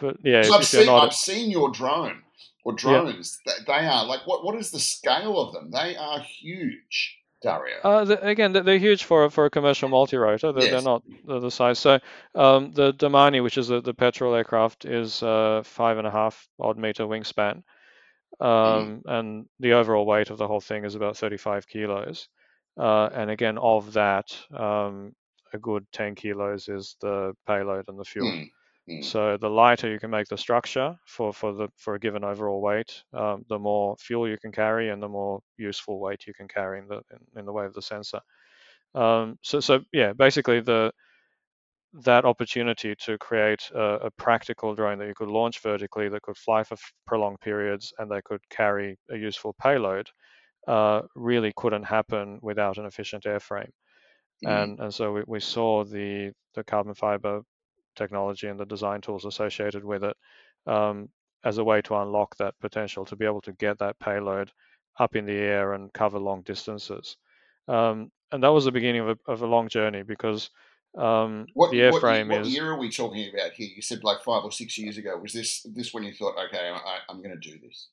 but 0.00 0.16
yeah, 0.22 0.48
I've, 0.52 0.64
seen, 0.64 0.86
not... 0.86 1.04
I've 1.04 1.14
seen 1.14 1.50
your 1.50 1.70
drone 1.70 2.22
or 2.64 2.72
drones. 2.72 3.38
Yeah. 3.46 3.52
They 3.66 3.86
are 3.86 4.04
like 4.04 4.26
what? 4.26 4.44
What 4.44 4.56
is 4.56 4.70
the 4.70 4.80
scale 4.80 5.38
of 5.38 5.52
them? 5.52 5.70
They 5.70 5.96
are 5.96 6.20
huge. 6.20 7.19
Dario? 7.42 7.76
Uh, 7.82 8.04
the, 8.04 8.26
again, 8.26 8.52
they're 8.52 8.78
huge 8.78 9.04
for 9.04 9.30
for 9.30 9.46
a 9.46 9.50
commercial 9.50 9.88
multi-rotor. 9.88 10.52
They're, 10.52 10.64
yes. 10.64 10.70
they're 10.72 10.82
not 10.82 11.02
the 11.24 11.50
size. 11.50 11.78
So 11.78 11.98
um, 12.34 12.72
the 12.72 12.92
Domani, 12.92 13.40
which 13.40 13.58
is 13.58 13.68
the, 13.68 13.80
the 13.80 13.94
petrol 13.94 14.34
aircraft, 14.34 14.84
is 14.84 15.22
uh, 15.22 15.62
five 15.64 15.98
and 15.98 16.06
a 16.06 16.10
half 16.10 16.48
odd 16.58 16.76
meter 16.76 17.04
wingspan, 17.04 17.62
um, 18.40 18.40
mm. 18.40 19.00
and 19.06 19.46
the 19.58 19.72
overall 19.72 20.06
weight 20.06 20.30
of 20.30 20.38
the 20.38 20.46
whole 20.46 20.60
thing 20.60 20.84
is 20.84 20.94
about 20.94 21.16
35 21.16 21.66
kilos. 21.66 22.28
Uh, 22.78 23.08
and 23.12 23.30
again, 23.30 23.58
of 23.58 23.94
that, 23.94 24.36
um, 24.56 25.14
a 25.52 25.58
good 25.58 25.86
10 25.92 26.14
kilos 26.14 26.68
is 26.68 26.96
the 27.00 27.34
payload 27.46 27.86
and 27.88 27.98
the 27.98 28.04
fuel. 28.04 28.30
Mm. 28.30 28.50
Mm. 28.90 29.04
So 29.04 29.36
the 29.36 29.48
lighter 29.48 29.90
you 29.90 30.00
can 30.00 30.10
make 30.10 30.28
the 30.28 30.36
structure 30.36 30.96
for, 31.06 31.32
for 31.32 31.52
the 31.52 31.68
for 31.76 31.94
a 31.94 32.00
given 32.00 32.24
overall 32.24 32.60
weight, 32.60 33.02
um, 33.12 33.44
the 33.48 33.58
more 33.58 33.96
fuel 33.98 34.28
you 34.28 34.38
can 34.38 34.52
carry 34.52 34.90
and 34.90 35.02
the 35.02 35.08
more 35.08 35.40
useful 35.56 36.00
weight 36.00 36.26
you 36.26 36.34
can 36.34 36.48
carry 36.48 36.80
in 36.80 36.88
the 36.88 36.96
in, 36.96 37.40
in 37.40 37.46
the 37.46 37.52
way 37.52 37.66
of 37.66 37.74
the 37.74 37.82
sensor. 37.82 38.20
Um, 38.94 39.38
so 39.42 39.60
so 39.60 39.80
yeah, 39.92 40.12
basically 40.12 40.60
the 40.60 40.92
that 41.92 42.24
opportunity 42.24 42.94
to 42.94 43.18
create 43.18 43.70
a, 43.74 43.82
a, 44.06 44.10
practical 44.12 44.74
drone 44.74 44.98
that 44.98 45.08
you 45.08 45.14
could 45.14 45.28
launch 45.28 45.60
vertically, 45.60 46.08
that 46.08 46.22
could 46.22 46.36
fly 46.36 46.62
for 46.62 46.76
prolonged 47.06 47.40
periods, 47.40 47.92
and 47.98 48.10
they 48.10 48.20
could 48.24 48.40
carry 48.48 48.96
a 49.10 49.16
useful 49.16 49.54
payload, 49.60 50.08
uh, 50.68 51.02
really 51.16 51.52
couldn't 51.56 51.82
happen 51.82 52.38
without 52.42 52.78
an 52.78 52.86
efficient 52.86 53.24
airframe. 53.24 53.70
Mm. 54.44 54.62
And, 54.62 54.80
and 54.80 54.94
so 54.94 55.12
we, 55.12 55.22
we 55.26 55.40
saw 55.40 55.84
the, 55.84 56.32
the 56.54 56.62
carbon 56.62 56.94
fiber 56.94 57.42
technology 58.00 58.48
and 58.48 58.58
the 58.58 58.64
design 58.74 59.00
tools 59.00 59.24
associated 59.24 59.84
with 59.84 60.02
it 60.04 60.16
um, 60.66 61.08
as 61.44 61.58
a 61.58 61.64
way 61.64 61.82
to 61.82 61.96
unlock 61.96 62.36
that 62.36 62.54
potential 62.60 63.04
to 63.04 63.16
be 63.16 63.26
able 63.26 63.40
to 63.42 63.52
get 63.52 63.78
that 63.78 63.98
payload 63.98 64.50
up 64.98 65.16
in 65.16 65.26
the 65.26 65.40
air 65.54 65.74
and 65.74 65.92
cover 65.92 66.18
long 66.18 66.42
distances. 66.42 67.16
Um, 67.68 68.10
and 68.32 68.42
that 68.42 68.52
was 68.56 68.64
the 68.64 68.72
beginning 68.72 69.02
of 69.02 69.08
a, 69.10 69.18
of 69.26 69.42
a 69.42 69.46
long 69.46 69.68
journey 69.68 70.02
because 70.02 70.50
um, 70.96 71.46
what, 71.54 71.70
the 71.70 71.80
airframe 71.80 72.28
what, 72.28 72.38
what 72.38 72.40
is. 72.40 72.46
What 72.48 72.54
year 72.54 72.70
are 72.70 72.78
we 72.78 72.90
talking 72.90 73.30
about 73.32 73.52
here? 73.52 73.68
You 73.74 73.82
said 73.82 74.02
like 74.02 74.22
five 74.22 74.44
or 74.44 74.52
six 74.52 74.76
years 74.78 74.98
ago. 74.98 75.16
Was 75.18 75.32
this 75.32 75.62
this 75.62 75.94
when 75.94 76.04
you 76.04 76.12
thought, 76.14 76.34
okay, 76.46 76.72
I, 76.74 76.98
am 77.08 77.22
going 77.22 77.38
to 77.38 77.50
do 77.50 77.58
this? 77.58 77.88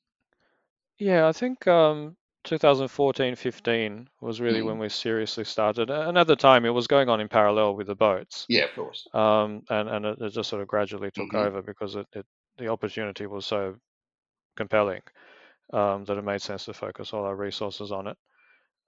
Yeah, 0.98 1.28
I 1.28 1.32
think 1.32 1.68
um, 1.68 2.18
2014, 2.48 3.36
15 3.36 4.10
was 4.22 4.39
really 4.39 4.62
mm. 4.62 4.66
when 4.66 4.80
we 4.80 4.88
seriously 4.88 5.44
started, 5.44 5.89
and 5.89 6.18
at 6.18 6.27
the 6.27 6.36
time 6.36 6.66
it 6.66 6.70
was 6.70 6.88
going 6.88 7.10
on 7.10 7.20
in 7.20 7.27
parallel 7.27 7.75
with 7.75 7.88
the 7.88 7.96
boats. 7.96 8.46
Yeah, 8.48 8.63
of 8.63 8.74
course. 8.74 9.06
Um, 9.13 9.63
and 9.70 9.89
and 9.89 10.06
it, 10.06 10.22
it, 10.22 10.30
just 10.30 10.50
sort 10.50 10.62
of 10.62 10.68
gradually 10.68 11.12
took 11.12 11.27
mm-hmm. 11.27 11.48
over 11.48 11.62
because 11.62 11.96
it, 11.96 12.08
it, 12.13 12.25
the 12.58 12.70
opportunity 12.70 13.25
was 13.25 13.46
so 13.46 13.75
compelling 14.56 15.01
um, 15.74 16.06
that 16.06 16.18
it 16.18 16.24
made 16.24 16.42
sense 16.42 16.66
to 16.66 16.74
focus 16.74 17.12
all 17.12 17.25
our 17.25 17.36
resources 17.36 17.92
on 17.92 18.08
it. 18.08 18.18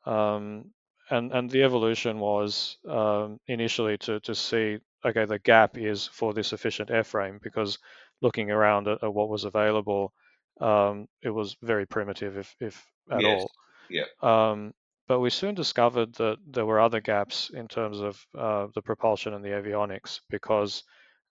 Um, 0.05 0.71
and 1.09 1.33
and 1.33 1.49
the 1.49 1.63
evolution 1.63 2.19
was 2.19 2.77
um, 2.87 3.39
initially 3.47 3.97
to 3.97 4.21
to 4.21 4.33
see 4.35 4.77
okay 5.05 5.25
the 5.25 5.39
gap 5.39 5.77
is 5.77 6.07
for 6.07 6.33
this 6.33 6.53
efficient 6.53 6.89
airframe 6.89 7.41
because 7.41 7.77
looking 8.21 8.51
around 8.51 8.87
at, 8.87 9.03
at 9.03 9.13
what 9.13 9.27
was 9.27 9.43
available 9.43 10.13
um, 10.59 11.07
it 11.21 11.29
was 11.29 11.55
very 11.61 11.85
primitive 11.85 12.37
if 12.37 12.55
if 12.59 12.85
at 13.11 13.21
yes. 13.21 13.41
all 13.41 13.51
yeah 13.89 14.03
um, 14.21 14.73
but 15.07 15.19
we 15.19 15.29
soon 15.29 15.55
discovered 15.55 16.13
that 16.15 16.37
there 16.47 16.65
were 16.65 16.79
other 16.79 17.01
gaps 17.01 17.49
in 17.53 17.67
terms 17.67 17.99
of 17.99 18.19
uh, 18.37 18.67
the 18.75 18.81
propulsion 18.81 19.33
and 19.33 19.43
the 19.43 19.49
avionics 19.49 20.19
because 20.29 20.83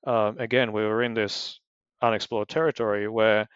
um, 0.07 0.37
again 0.39 0.73
we 0.73 0.83
were 0.83 1.03
in 1.03 1.15
this 1.15 1.61
unexplored 2.03 2.49
territory 2.49 3.09
where 3.09 3.47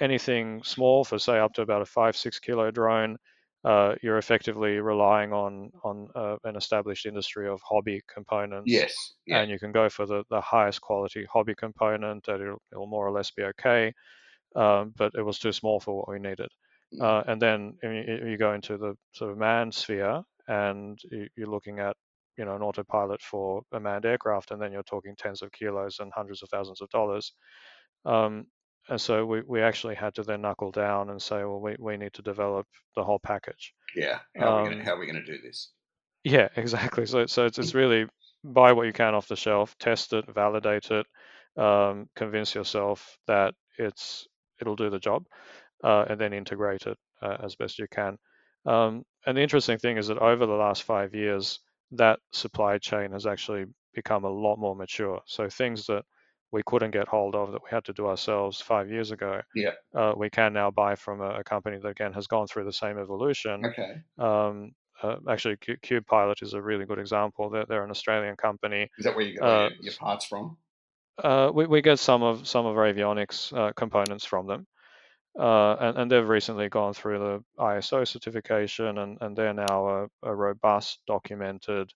anything 0.00 0.62
small 0.64 1.04
for 1.04 1.18
say 1.18 1.38
up 1.38 1.52
to 1.52 1.62
about 1.62 1.82
a 1.82 1.86
five 1.86 2.16
six 2.16 2.38
kilo 2.38 2.70
drone 2.70 3.16
uh, 3.64 3.94
you're 4.02 4.18
effectively 4.18 4.80
relying 4.80 5.32
on 5.32 5.70
on 5.84 6.08
uh, 6.16 6.36
an 6.44 6.56
established 6.56 7.06
industry 7.06 7.48
of 7.48 7.60
hobby 7.62 8.00
components. 8.12 8.64
Yes. 8.66 8.92
Yeah. 9.26 9.40
And 9.40 9.50
you 9.50 9.58
can 9.58 9.70
go 9.70 9.88
for 9.88 10.04
the, 10.04 10.24
the 10.30 10.40
highest 10.40 10.80
quality 10.80 11.24
hobby 11.32 11.54
component 11.54 12.24
that 12.26 12.40
it'll, 12.40 12.60
it'll 12.72 12.88
more 12.88 13.06
or 13.06 13.12
less 13.12 13.30
be 13.30 13.44
okay. 13.44 13.92
Um, 14.54 14.92
but 14.96 15.12
it 15.14 15.22
was 15.22 15.38
too 15.38 15.52
small 15.52 15.80
for 15.80 15.96
what 15.96 16.08
we 16.08 16.18
needed. 16.18 16.48
Mm. 16.94 17.02
Uh, 17.02 17.22
and 17.26 17.40
then 17.40 17.74
you, 17.82 18.30
you, 18.30 18.36
go 18.36 18.52
into 18.52 18.76
the 18.76 18.94
sort 19.12 19.30
of 19.30 19.38
manned 19.38 19.74
sphere 19.74 20.22
and 20.48 20.98
you're 21.36 21.48
looking 21.48 21.78
at 21.78 21.96
you 22.36 22.44
know 22.44 22.54
an 22.54 22.62
autopilot 22.62 23.22
for 23.22 23.62
a 23.72 23.80
manned 23.80 24.04
aircraft 24.04 24.50
and 24.50 24.60
then 24.60 24.72
you're 24.72 24.82
talking 24.82 25.14
tens 25.16 25.40
of 25.40 25.52
kilos 25.52 26.00
and 26.00 26.12
hundreds 26.14 26.42
of 26.42 26.50
thousands 26.50 26.82
of 26.82 26.88
dollars 26.90 27.32
um, 28.04 28.46
and 28.88 29.00
so 29.00 29.24
we, 29.24 29.42
we 29.46 29.62
actually 29.62 29.94
had 29.94 30.14
to 30.14 30.22
then 30.22 30.42
knuckle 30.42 30.70
down 30.70 31.10
and 31.10 31.22
say, 31.22 31.36
well, 31.44 31.60
we, 31.60 31.76
we 31.78 31.96
need 31.96 32.12
to 32.14 32.22
develop 32.22 32.66
the 32.96 33.04
whole 33.04 33.20
package. 33.20 33.72
Yeah. 33.94 34.18
How 34.36 34.58
um, 34.58 34.82
are 34.86 34.98
we 34.98 35.06
going 35.06 35.24
to 35.24 35.24
do 35.24 35.40
this? 35.40 35.70
Yeah, 36.24 36.48
exactly. 36.56 37.06
So, 37.06 37.26
so 37.26 37.46
it's, 37.46 37.58
it's 37.58 37.74
really 37.74 38.06
buy 38.44 38.72
what 38.72 38.86
you 38.86 38.92
can 38.92 39.14
off 39.14 39.28
the 39.28 39.36
shelf, 39.36 39.76
test 39.78 40.12
it, 40.12 40.24
validate 40.34 40.90
it, 40.90 41.06
um, 41.56 42.08
convince 42.16 42.54
yourself 42.54 43.16
that 43.28 43.54
it's 43.78 44.26
it'll 44.60 44.76
do 44.76 44.90
the 44.90 44.98
job, 44.98 45.24
uh, 45.84 46.04
and 46.08 46.20
then 46.20 46.32
integrate 46.32 46.86
it 46.86 46.98
uh, 47.22 47.36
as 47.42 47.56
best 47.56 47.78
you 47.78 47.86
can. 47.90 48.16
Um, 48.66 49.04
and 49.26 49.36
the 49.36 49.42
interesting 49.42 49.78
thing 49.78 49.96
is 49.96 50.08
that 50.08 50.18
over 50.18 50.46
the 50.46 50.52
last 50.52 50.84
five 50.84 51.14
years, 51.14 51.60
that 51.92 52.18
supply 52.32 52.78
chain 52.78 53.12
has 53.12 53.26
actually 53.26 53.66
become 53.94 54.24
a 54.24 54.30
lot 54.30 54.56
more 54.56 54.74
mature. 54.74 55.20
So 55.26 55.48
things 55.48 55.86
that 55.86 56.04
we 56.52 56.62
couldn't 56.66 56.90
get 56.90 57.08
hold 57.08 57.34
of 57.34 57.52
that 57.52 57.62
we 57.62 57.70
had 57.70 57.84
to 57.84 57.92
do 57.92 58.06
ourselves 58.06 58.60
five 58.60 58.90
years 58.90 59.10
ago. 59.10 59.40
Yeah. 59.54 59.72
Uh, 59.94 60.12
we 60.16 60.30
can 60.30 60.52
now 60.52 60.70
buy 60.70 60.94
from 60.94 61.20
a, 61.20 61.40
a, 61.40 61.44
company 61.44 61.78
that 61.78 61.88
again 61.88 62.12
has 62.12 62.26
gone 62.26 62.46
through 62.46 62.64
the 62.64 62.72
same 62.72 62.98
evolution. 62.98 63.64
Okay. 63.64 63.94
Um, 64.18 64.72
uh, 65.02 65.16
actually, 65.28 65.56
Cube 65.56 66.06
Pilot 66.06 66.42
is 66.42 66.54
a 66.54 66.62
really 66.62 66.84
good 66.84 66.98
example. 66.98 67.50
They're, 67.50 67.64
they're 67.66 67.84
an 67.84 67.90
Australian 67.90 68.36
company. 68.36 68.88
Is 68.98 69.04
that 69.04 69.16
where 69.16 69.24
you 69.24 69.34
get 69.34 69.42
uh, 69.42 69.70
your 69.80 69.94
parts 69.94 70.26
from? 70.26 70.58
Uh, 71.18 71.50
we, 71.52 71.66
we 71.66 71.82
get 71.82 71.98
some 71.98 72.22
of 72.22 72.48
some 72.48 72.66
of 72.66 72.76
our 72.76 72.92
avionics 72.92 73.56
uh, 73.56 73.72
components 73.72 74.24
from 74.24 74.46
them. 74.46 74.66
Uh, 75.38 75.74
and, 75.80 75.98
and, 75.98 76.10
they've 76.10 76.28
recently 76.28 76.68
gone 76.68 76.92
through 76.92 77.18
the 77.18 77.44
ISO 77.58 78.06
certification, 78.06 78.98
and, 78.98 79.16
and 79.22 79.34
they're 79.34 79.54
now 79.54 79.88
a, 79.88 80.06
a 80.24 80.34
robust, 80.34 80.98
documented 81.06 81.90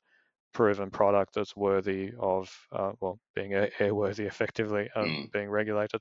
proven 0.55 0.91
product 0.91 1.35
that's 1.35 1.55
worthy 1.55 2.13
of 2.19 2.51
uh, 2.73 2.93
well 3.01 3.19
being 3.35 3.51
airworthy 3.79 4.27
effectively 4.27 4.89
and 4.95 5.07
mm. 5.07 5.33
being 5.33 5.51
regulated. 5.51 6.01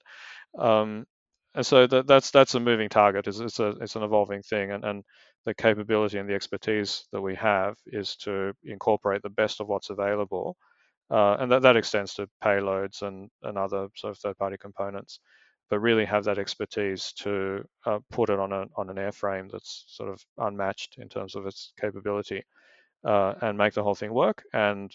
Um, 0.57 1.05
and 1.53 1.65
so 1.65 1.87
that, 1.87 2.07
that's 2.07 2.31
that's 2.31 2.55
a 2.55 2.59
moving 2.59 2.87
target. 2.87 3.27
It's, 3.27 3.39
it's 3.39 3.59
a 3.59 3.69
it's 3.81 3.97
an 3.97 4.03
evolving 4.03 4.41
thing, 4.41 4.71
and, 4.71 4.85
and 4.85 5.03
the 5.45 5.53
capability 5.53 6.17
and 6.17 6.29
the 6.29 6.33
expertise 6.33 7.05
that 7.11 7.21
we 7.21 7.35
have 7.35 7.75
is 7.87 8.15
to 8.17 8.53
incorporate 8.63 9.21
the 9.23 9.29
best 9.29 9.59
of 9.59 9.67
what's 9.67 9.89
available, 9.89 10.55
uh, 11.11 11.37
and 11.39 11.51
that, 11.51 11.61
that 11.61 11.77
extends 11.77 12.13
to 12.15 12.27
payloads 12.43 13.01
and 13.01 13.29
and 13.43 13.57
other 13.57 13.87
sort 13.95 14.11
of 14.11 14.19
third 14.19 14.37
party 14.37 14.57
components. 14.59 15.19
But 15.69 15.79
really 15.79 16.05
have 16.05 16.25
that 16.25 16.37
expertise 16.37 17.11
to 17.21 17.63
uh, 17.87 17.97
put 18.11 18.29
it 18.29 18.39
on 18.39 18.51
a 18.51 18.65
on 18.75 18.89
an 18.89 18.97
airframe 18.97 19.49
that's 19.51 19.85
sort 19.87 20.09
of 20.09 20.21
unmatched 20.37 20.95
in 20.99 21.09
terms 21.09 21.35
of 21.35 21.47
its 21.47 21.73
capability 21.79 22.43
uh, 23.03 23.33
and 23.41 23.57
make 23.57 23.73
the 23.73 23.83
whole 23.83 23.95
thing 23.95 24.13
work 24.13 24.43
and 24.53 24.91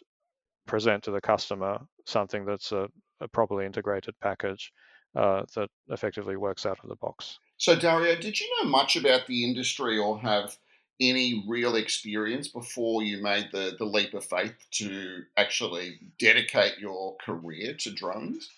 present 0.66 1.02
to 1.04 1.10
the 1.10 1.20
customer 1.20 1.78
something 2.06 2.44
that's 2.44 2.70
a, 2.70 2.88
a 3.20 3.28
properly 3.28 3.66
integrated 3.66 4.14
package 4.20 4.72
uh, 5.16 5.42
that 5.54 5.68
effectively 5.88 6.36
works 6.36 6.66
out 6.66 6.78
of 6.82 6.88
the 6.88 6.96
box. 6.96 7.38
So, 7.56 7.76
Dario, 7.76 8.16
did 8.16 8.38
you 8.38 8.48
know 8.62 8.70
much 8.70 8.96
about 8.96 9.26
the 9.26 9.44
industry 9.44 9.98
or 9.98 10.18
have 10.20 10.56
any 11.00 11.44
real 11.48 11.76
experience 11.76 12.48
before 12.48 13.02
you 13.02 13.22
made 13.22 13.48
the, 13.52 13.74
the 13.78 13.84
leap 13.84 14.14
of 14.14 14.24
faith 14.24 14.54
to 14.72 15.22
actually 15.36 15.98
dedicate 16.18 16.78
your 16.78 17.16
career 17.16 17.74
to 17.74 17.90
drones? 17.90 18.50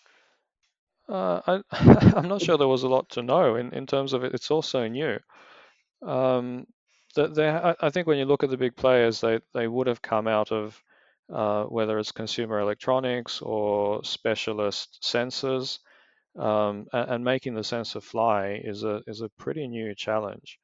Uh, 1.08 1.40
I, 1.46 1.62
I'm 2.16 2.28
not 2.28 2.42
sure 2.42 2.58
there 2.58 2.68
was 2.68 2.82
a 2.82 2.88
lot 2.88 3.10
to 3.10 3.22
know 3.22 3.56
in, 3.56 3.72
in 3.72 3.86
terms 3.86 4.12
of 4.12 4.24
it. 4.24 4.34
It's 4.34 4.50
also 4.50 4.88
new. 4.88 5.18
Um, 6.02 6.66
the, 7.14 7.76
I 7.80 7.90
think 7.90 8.06
when 8.06 8.18
you 8.18 8.24
look 8.24 8.42
at 8.42 8.50
the 8.50 8.56
big 8.56 8.74
players, 8.74 9.20
they, 9.20 9.40
they 9.52 9.68
would 9.68 9.86
have 9.86 10.00
come 10.00 10.26
out 10.26 10.50
of 10.50 10.82
uh, 11.32 11.64
whether 11.64 11.98
it's 11.98 12.12
consumer 12.12 12.58
electronics 12.60 13.40
or 13.40 14.04
specialist 14.04 14.98
sensors, 15.02 15.78
um, 16.38 16.86
and, 16.92 17.10
and, 17.10 17.24
making 17.24 17.54
the 17.54 17.64
sensor 17.64 18.00
fly 18.00 18.60
is 18.64 18.84
a 18.84 19.02
is 19.06 19.20
a 19.20 19.28
pretty 19.30 19.68
new 19.68 19.94
challenge. 19.94 20.58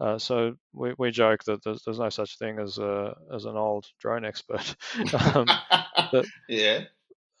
Uh, 0.00 0.18
so 0.18 0.54
we, 0.72 0.94
we 0.98 1.10
joke 1.10 1.44
that 1.44 1.62
there's, 1.62 1.82
there's 1.84 1.98
no 1.98 2.08
such 2.08 2.38
thing 2.38 2.58
as 2.58 2.78
a 2.78 3.14
as 3.32 3.44
an 3.44 3.56
old 3.56 3.86
drone 4.00 4.24
expert. 4.24 4.74
um, 5.34 5.46
but, 6.10 6.26
yeah. 6.48 6.80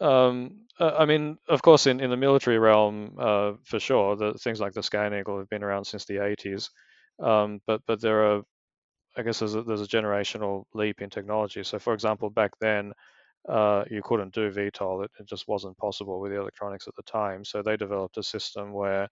Um, 0.00 0.62
uh, 0.80 0.94
I 0.98 1.04
mean, 1.06 1.38
of 1.48 1.62
course, 1.62 1.86
in, 1.86 2.00
in 2.00 2.10
the 2.10 2.16
military 2.16 2.58
realm, 2.58 3.16
uh, 3.18 3.52
for 3.64 3.78
sure, 3.78 4.16
the 4.16 4.34
things 4.34 4.60
like 4.60 4.72
the 4.72 4.82
Scan 4.82 5.14
Eagle 5.14 5.38
have 5.38 5.48
been 5.48 5.62
around 5.62 5.84
since 5.84 6.04
the 6.04 6.14
80s. 6.14 6.70
Um, 7.20 7.60
but 7.66 7.82
but 7.86 8.00
there 8.00 8.32
are 8.32 8.42
I 9.16 9.22
guess 9.22 9.40
there's 9.40 9.54
a, 9.54 9.62
there's 9.62 9.82
a 9.82 9.86
generational 9.86 10.64
leap 10.74 11.02
in 11.02 11.10
technology. 11.10 11.62
So, 11.64 11.78
for 11.78 11.92
example, 11.92 12.30
back 12.30 12.52
then, 12.60 12.92
uh, 13.48 13.84
you 13.90 14.00
couldn't 14.02 14.32
do 14.32 14.50
VTOL; 14.50 15.04
it, 15.04 15.10
it, 15.18 15.26
just 15.26 15.48
wasn't 15.48 15.76
possible 15.76 16.20
with 16.20 16.32
the 16.32 16.40
electronics 16.40 16.88
at 16.88 16.94
the 16.96 17.02
time. 17.02 17.44
So 17.44 17.62
they 17.62 17.76
developed 17.76 18.16
a 18.16 18.22
system 18.22 18.72
where 18.72 19.08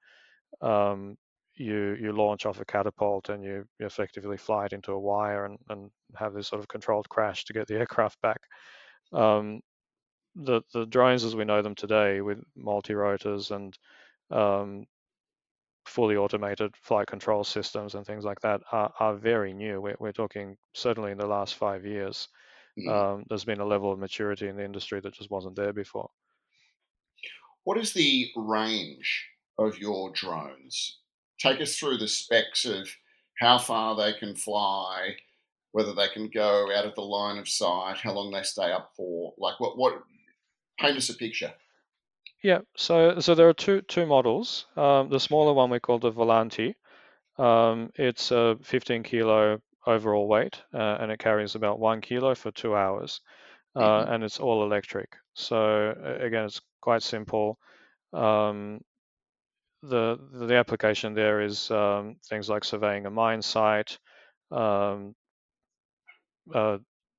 um, 0.63 1.17
you 1.61 1.97
you 2.00 2.12
launch 2.12 2.47
off 2.47 2.61
a 2.61 2.64
catapult 2.64 3.29
and 3.29 3.45
you, 3.45 3.67
you, 3.79 3.87
effectively 3.87 4.37
fly 4.37 4.64
it 4.64 4.73
into 4.73 4.93
a 4.93 4.99
wire 4.99 5.45
and, 5.45 5.59
and 5.69 5.90
have 6.17 6.33
this 6.33 6.49
sort 6.49 6.61
of 6.61 6.69
controlled 6.69 7.09
crash 7.09 7.45
to 7.45 7.52
get 7.52 7.67
the 7.67 7.75
aircraft 7.79 8.21
back. 8.23 8.40
Um, 9.12 9.61
the 10.35 10.62
the 10.73 10.87
drones 10.87 11.25
as 11.25 11.37
we 11.37 11.45
know 11.45 11.61
them 11.61 11.75
today 11.75 12.21
with 12.21 12.38
multi 12.57 12.95
rotors 12.95 13.50
and 13.50 13.76
um, 14.31 14.87
fully 15.85 16.17
automated 16.17 16.75
flight 16.76 17.07
control 17.07 17.45
systems 17.45 17.95
and 17.95 18.07
things 18.07 18.25
like 18.25 18.40
that 18.40 18.61
are, 18.73 18.93
are 19.00 19.14
very 19.17 19.52
new. 19.52 19.81
We're, 19.81 19.97
we're, 19.99 20.12
talking 20.12 20.57
certainly 20.73 21.11
in 21.11 21.19
the 21.19 21.26
last 21.26 21.57
five 21.57 21.85
years. 21.85 22.29
Mm. 22.79 22.88
Um, 22.88 23.25
there's 23.29 23.45
been 23.45 23.61
a 23.61 23.67
level 23.67 23.93
of 23.93 23.99
maturity 23.99 24.47
in 24.47 24.57
the 24.57 24.64
industry 24.64 25.00
that 25.00 25.14
just 25.14 25.31
wasn't 25.31 25.57
there 25.57 25.73
before. 25.73 26.09
What 27.64 27.76
is 27.76 27.93
the 27.93 28.31
range 28.37 29.26
of 29.59 29.79
your 29.79 30.12
drones? 30.12 31.00
Take 31.41 31.61
us 31.61 31.77
through 31.77 31.99
the 31.99 32.09
specs 32.09 32.65
of 32.65 32.89
how 33.39 33.59
far 33.59 33.97
they 33.97 34.13
can 34.13 34.35
fly, 34.37 35.17
whether 35.73 35.95
they 35.95 36.09
can 36.09 36.29
go 36.29 36.71
out 36.75 36.85
of 36.85 36.95
the 36.95 37.03
line 37.03 37.39
of 37.39 37.49
sight, 37.49 37.97
how 38.03 38.13
long 38.13 38.31
they 38.31 38.43
stay 38.43 38.71
up 38.71 38.93
for. 38.97 39.35
Like, 39.39 39.59
what? 39.59 39.79
What? 39.79 40.03
Paint 40.79 40.97
us 40.97 41.11
a 41.11 41.15
picture. 41.15 41.53
Yeah, 42.43 42.61
so 42.77 43.19
so 43.21 43.35
there 43.35 43.49
are 43.49 43.55
two 43.55 43.83
two 43.83 44.07
models. 44.07 44.67
Um, 44.77 45.11
the 45.11 45.21
smaller 45.21 45.53
one 45.53 45.71
we 45.71 45.81
call 45.81 45.99
the 45.99 46.13
Volanti, 46.13 46.75
Um, 47.39 47.91
it's 47.97 48.31
a 48.31 48.57
15 48.63 49.03
kilo 49.03 49.61
overall 49.87 50.29
weight, 50.29 50.63
uh, 50.75 50.99
and 51.01 51.11
it 51.13 51.19
carries 51.19 51.55
about 51.55 51.79
one 51.79 52.01
kilo 52.01 52.35
for 52.35 52.51
two 52.51 52.75
hours, 52.77 53.21
uh, 53.77 53.81
mm-hmm. 53.81 54.13
and 54.13 54.25
it's 54.25 54.41
all 54.41 54.63
electric. 54.63 55.17
So 55.35 55.91
again, 56.21 56.45
it's 56.45 56.61
quite 56.81 57.03
simple. 57.03 57.59
Um, 58.13 58.81
the 59.83 60.19
the 60.33 60.55
application 60.57 61.15
there 61.15 61.41
is 61.41 61.71
um, 61.71 62.17
things 62.29 62.49
like 62.49 62.65
surveying 62.65 63.07
a 63.07 63.11
mine 63.11 63.43
site, 63.43 63.99
um, 64.51 65.15
uh, 66.55 66.79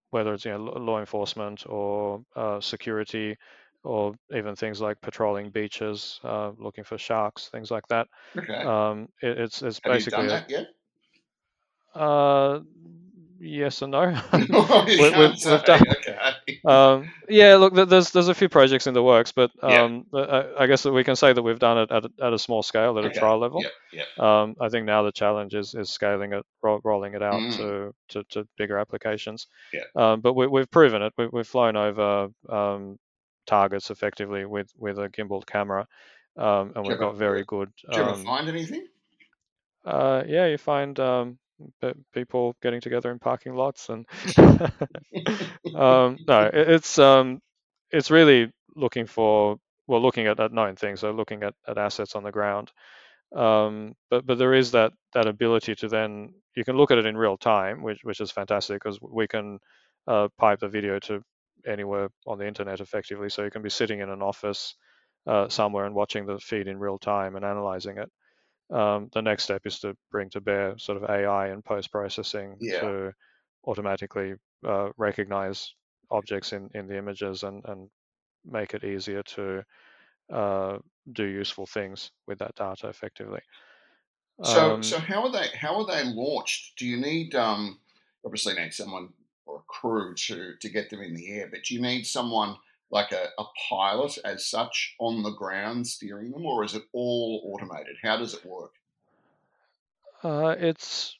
whether 0.09 0.33
it's 0.33 0.45
you 0.45 0.51
know, 0.51 0.57
law 0.59 0.99
enforcement 0.99 1.65
or 1.67 2.23
uh, 2.35 2.59
security, 2.59 3.37
or 3.83 4.13
even 4.31 4.55
things 4.55 4.81
like 4.81 4.99
patrolling 5.01 5.49
beaches, 5.51 6.19
uh, 6.23 6.51
looking 6.57 6.83
for 6.83 6.97
sharks, 6.97 7.49
things 7.49 7.71
like 7.71 7.87
that. 7.89 8.07
Okay. 8.37 8.63
Um, 8.63 9.09
it, 9.21 9.39
it's 9.39 9.61
it's 9.61 9.79
Have 9.83 9.93
basically. 9.93 10.25
You 10.25 10.29
done 10.29 10.39
that 10.39 10.49
yet? 10.49 10.73
Yes 13.43 13.81
and 13.81 13.91
no. 13.91 14.01
we, 14.33 15.11
have 15.49 15.65
done, 15.65 15.81
okay. 15.89 16.59
um, 16.63 17.09
yeah, 17.27 17.55
look, 17.55 17.73
there's 17.73 18.11
there's 18.11 18.27
a 18.27 18.35
few 18.35 18.49
projects 18.49 18.85
in 18.85 18.93
the 18.93 19.01
works, 19.01 19.31
but 19.31 19.49
um, 19.63 20.05
yeah. 20.13 20.43
I, 20.59 20.67
guess 20.67 20.83
that 20.83 20.91
we 20.91 21.03
can 21.03 21.15
say 21.15 21.33
that 21.33 21.41
we've 21.41 21.57
done 21.57 21.79
it 21.79 21.91
at, 21.91 22.05
at 22.21 22.33
a 22.33 22.37
small 22.37 22.61
scale, 22.61 22.99
at 22.99 23.05
okay. 23.05 23.17
a 23.17 23.19
trial 23.19 23.39
level. 23.39 23.63
Yeah, 23.63 24.03
yeah. 24.17 24.41
Um, 24.41 24.55
I 24.61 24.69
think 24.69 24.85
now 24.85 25.01
the 25.01 25.11
challenge 25.11 25.55
is, 25.55 25.73
is 25.73 25.89
scaling 25.89 26.33
it, 26.33 26.45
ro- 26.61 26.81
rolling 26.83 27.15
it 27.15 27.23
out 27.23 27.41
mm. 27.41 27.57
to, 27.57 27.95
to, 28.09 28.23
to, 28.29 28.47
bigger 28.59 28.77
applications. 28.77 29.47
Yeah. 29.73 29.85
Um, 29.95 30.21
but 30.21 30.33
we, 30.33 30.59
have 30.59 30.69
proven 30.69 31.01
it. 31.01 31.13
We, 31.17 31.27
have 31.33 31.47
flown 31.47 31.75
over 31.75 32.27
um, 32.47 32.99
targets 33.47 33.89
effectively 33.89 34.45
with 34.45 34.71
with 34.77 34.99
a 34.99 35.09
gimbal 35.09 35.43
camera, 35.47 35.87
um, 36.37 36.73
and 36.75 36.85
we've 36.85 36.99
got 36.99 37.15
very 37.15 37.43
good. 37.45 37.71
Did 37.89 37.95
you 37.95 38.03
ever 38.03 38.15
find 38.17 38.47
anything? 38.47 38.85
Uh, 39.83 40.21
yeah, 40.27 40.45
you 40.45 40.59
find 40.59 40.99
um, 40.99 41.39
people 42.13 42.55
getting 42.61 42.81
together 42.81 43.11
in 43.11 43.19
parking 43.19 43.55
lots 43.55 43.89
and 43.89 44.05
um, 45.75 46.17
no 46.27 46.49
it, 46.53 46.69
it's 46.69 46.99
um 46.99 47.39
it's 47.91 48.11
really 48.11 48.51
looking 48.75 49.05
for 49.05 49.57
well 49.87 50.01
looking 50.01 50.27
at, 50.27 50.39
at 50.39 50.53
known 50.53 50.75
things 50.75 51.01
so 51.01 51.11
looking 51.11 51.43
at, 51.43 51.53
at 51.67 51.77
assets 51.77 52.15
on 52.15 52.23
the 52.23 52.31
ground. 52.31 52.71
Um, 53.35 53.93
but 54.09 54.25
but 54.25 54.37
there 54.37 54.53
is 54.53 54.71
that 54.71 54.91
that 55.13 55.27
ability 55.27 55.75
to 55.75 55.87
then 55.87 56.33
you 56.55 56.65
can 56.65 56.75
look 56.75 56.91
at 56.91 56.97
it 56.97 57.05
in 57.05 57.15
real 57.15 57.37
time 57.37 57.81
which 57.81 57.99
which 58.03 58.19
is 58.19 58.31
fantastic 58.31 58.81
because 58.81 58.99
we 59.01 59.27
can 59.27 59.59
uh, 60.07 60.27
pipe 60.37 60.59
the 60.59 60.67
video 60.67 60.99
to 60.99 61.21
anywhere 61.65 62.09
on 62.27 62.37
the 62.39 62.47
internet 62.47 62.79
effectively. 62.81 63.29
So 63.29 63.43
you 63.43 63.51
can 63.51 63.61
be 63.61 63.69
sitting 63.69 63.99
in 63.99 64.09
an 64.09 64.21
office 64.21 64.75
uh, 65.27 65.47
somewhere 65.49 65.85
and 65.85 65.95
watching 65.95 66.25
the 66.25 66.39
feed 66.39 66.67
in 66.67 66.79
real 66.79 66.97
time 66.97 67.35
and 67.35 67.45
analyzing 67.45 67.97
it 67.97 68.09
um, 68.71 69.09
the 69.13 69.21
next 69.21 69.43
step 69.43 69.61
is 69.65 69.79
to 69.79 69.95
bring 70.11 70.29
to 70.29 70.41
bear 70.41 70.77
sort 70.77 71.01
of 71.01 71.09
AI 71.09 71.47
and 71.47 71.63
post 71.63 71.91
processing 71.91 72.55
yeah. 72.59 72.79
to 72.79 73.11
automatically 73.65 74.33
uh, 74.67 74.89
recognize 74.97 75.73
objects 76.09 76.53
in, 76.53 76.69
in 76.73 76.87
the 76.87 76.97
images 76.97 77.43
and, 77.43 77.63
and 77.65 77.89
make 78.45 78.73
it 78.73 78.83
easier 78.83 79.23
to 79.23 79.63
uh, 80.33 80.77
do 81.11 81.25
useful 81.25 81.65
things 81.65 82.11
with 82.27 82.39
that 82.39 82.55
data 82.55 82.87
effectively. 82.87 83.41
So, 84.43 84.75
um, 84.75 84.83
so 84.83 84.97
how 84.97 85.23
are 85.23 85.31
they? 85.31 85.47
How 85.53 85.75
are 85.79 85.85
they 85.85 86.03
launched? 86.03 86.77
Do 86.77 86.87
you 86.87 86.97
need 86.97 87.35
um, 87.35 87.79
obviously 88.25 88.53
need 88.55 88.73
someone 88.73 89.09
or 89.45 89.57
a 89.57 89.63
crew 89.67 90.15
to 90.15 90.53
to 90.59 90.69
get 90.69 90.89
them 90.89 91.01
in 91.01 91.13
the 91.13 91.31
air, 91.31 91.47
but 91.51 91.63
do 91.63 91.75
you 91.75 91.81
need 91.81 92.07
someone 92.07 92.55
like 92.91 93.11
a, 93.11 93.29
a 93.39 93.45
pilot 93.69 94.17
as 94.25 94.45
such 94.45 94.95
on 94.99 95.23
the 95.23 95.31
ground 95.31 95.87
steering 95.87 96.31
them, 96.31 96.45
or 96.45 96.63
is 96.63 96.75
it 96.75 96.83
all 96.93 97.41
automated? 97.53 97.95
How 98.03 98.17
does 98.17 98.33
it 98.33 98.45
work? 98.45 98.73
Uh, 100.23 100.55
it's 100.59 101.17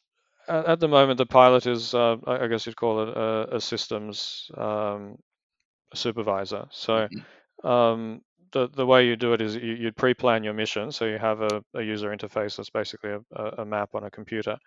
at 0.48 0.80
the 0.80 0.88
moment 0.88 1.18
the 1.18 1.26
pilot 1.26 1.66
is, 1.66 1.94
uh, 1.94 2.18
I 2.28 2.48
guess 2.48 2.66
you'd 2.66 2.76
call 2.76 3.04
it 3.04 3.10
a, 3.10 3.56
a 3.56 3.62
systems 3.62 4.52
um, 4.58 5.18
supervisor. 5.94 6.68
So 6.72 7.08
mm-hmm. 7.08 7.68
um, 7.68 8.22
the 8.52 8.70
the 8.70 8.86
way 8.86 9.08
you 9.08 9.16
do 9.16 9.34
it 9.34 9.42
is 9.42 9.56
you, 9.56 9.86
would 9.86 9.96
pre-plan 9.96 10.44
your 10.44 10.54
mission. 10.54 10.92
So 10.92 11.06
you 11.06 11.18
have 11.18 11.42
a, 11.42 11.64
a 11.74 11.82
user 11.82 12.16
interface 12.16 12.58
that's 12.58 12.70
basically 12.70 13.12
a, 13.12 13.44
a, 13.60 13.66
map 13.66 13.96
on 13.96 14.04
a 14.04 14.12
computer. 14.12 14.58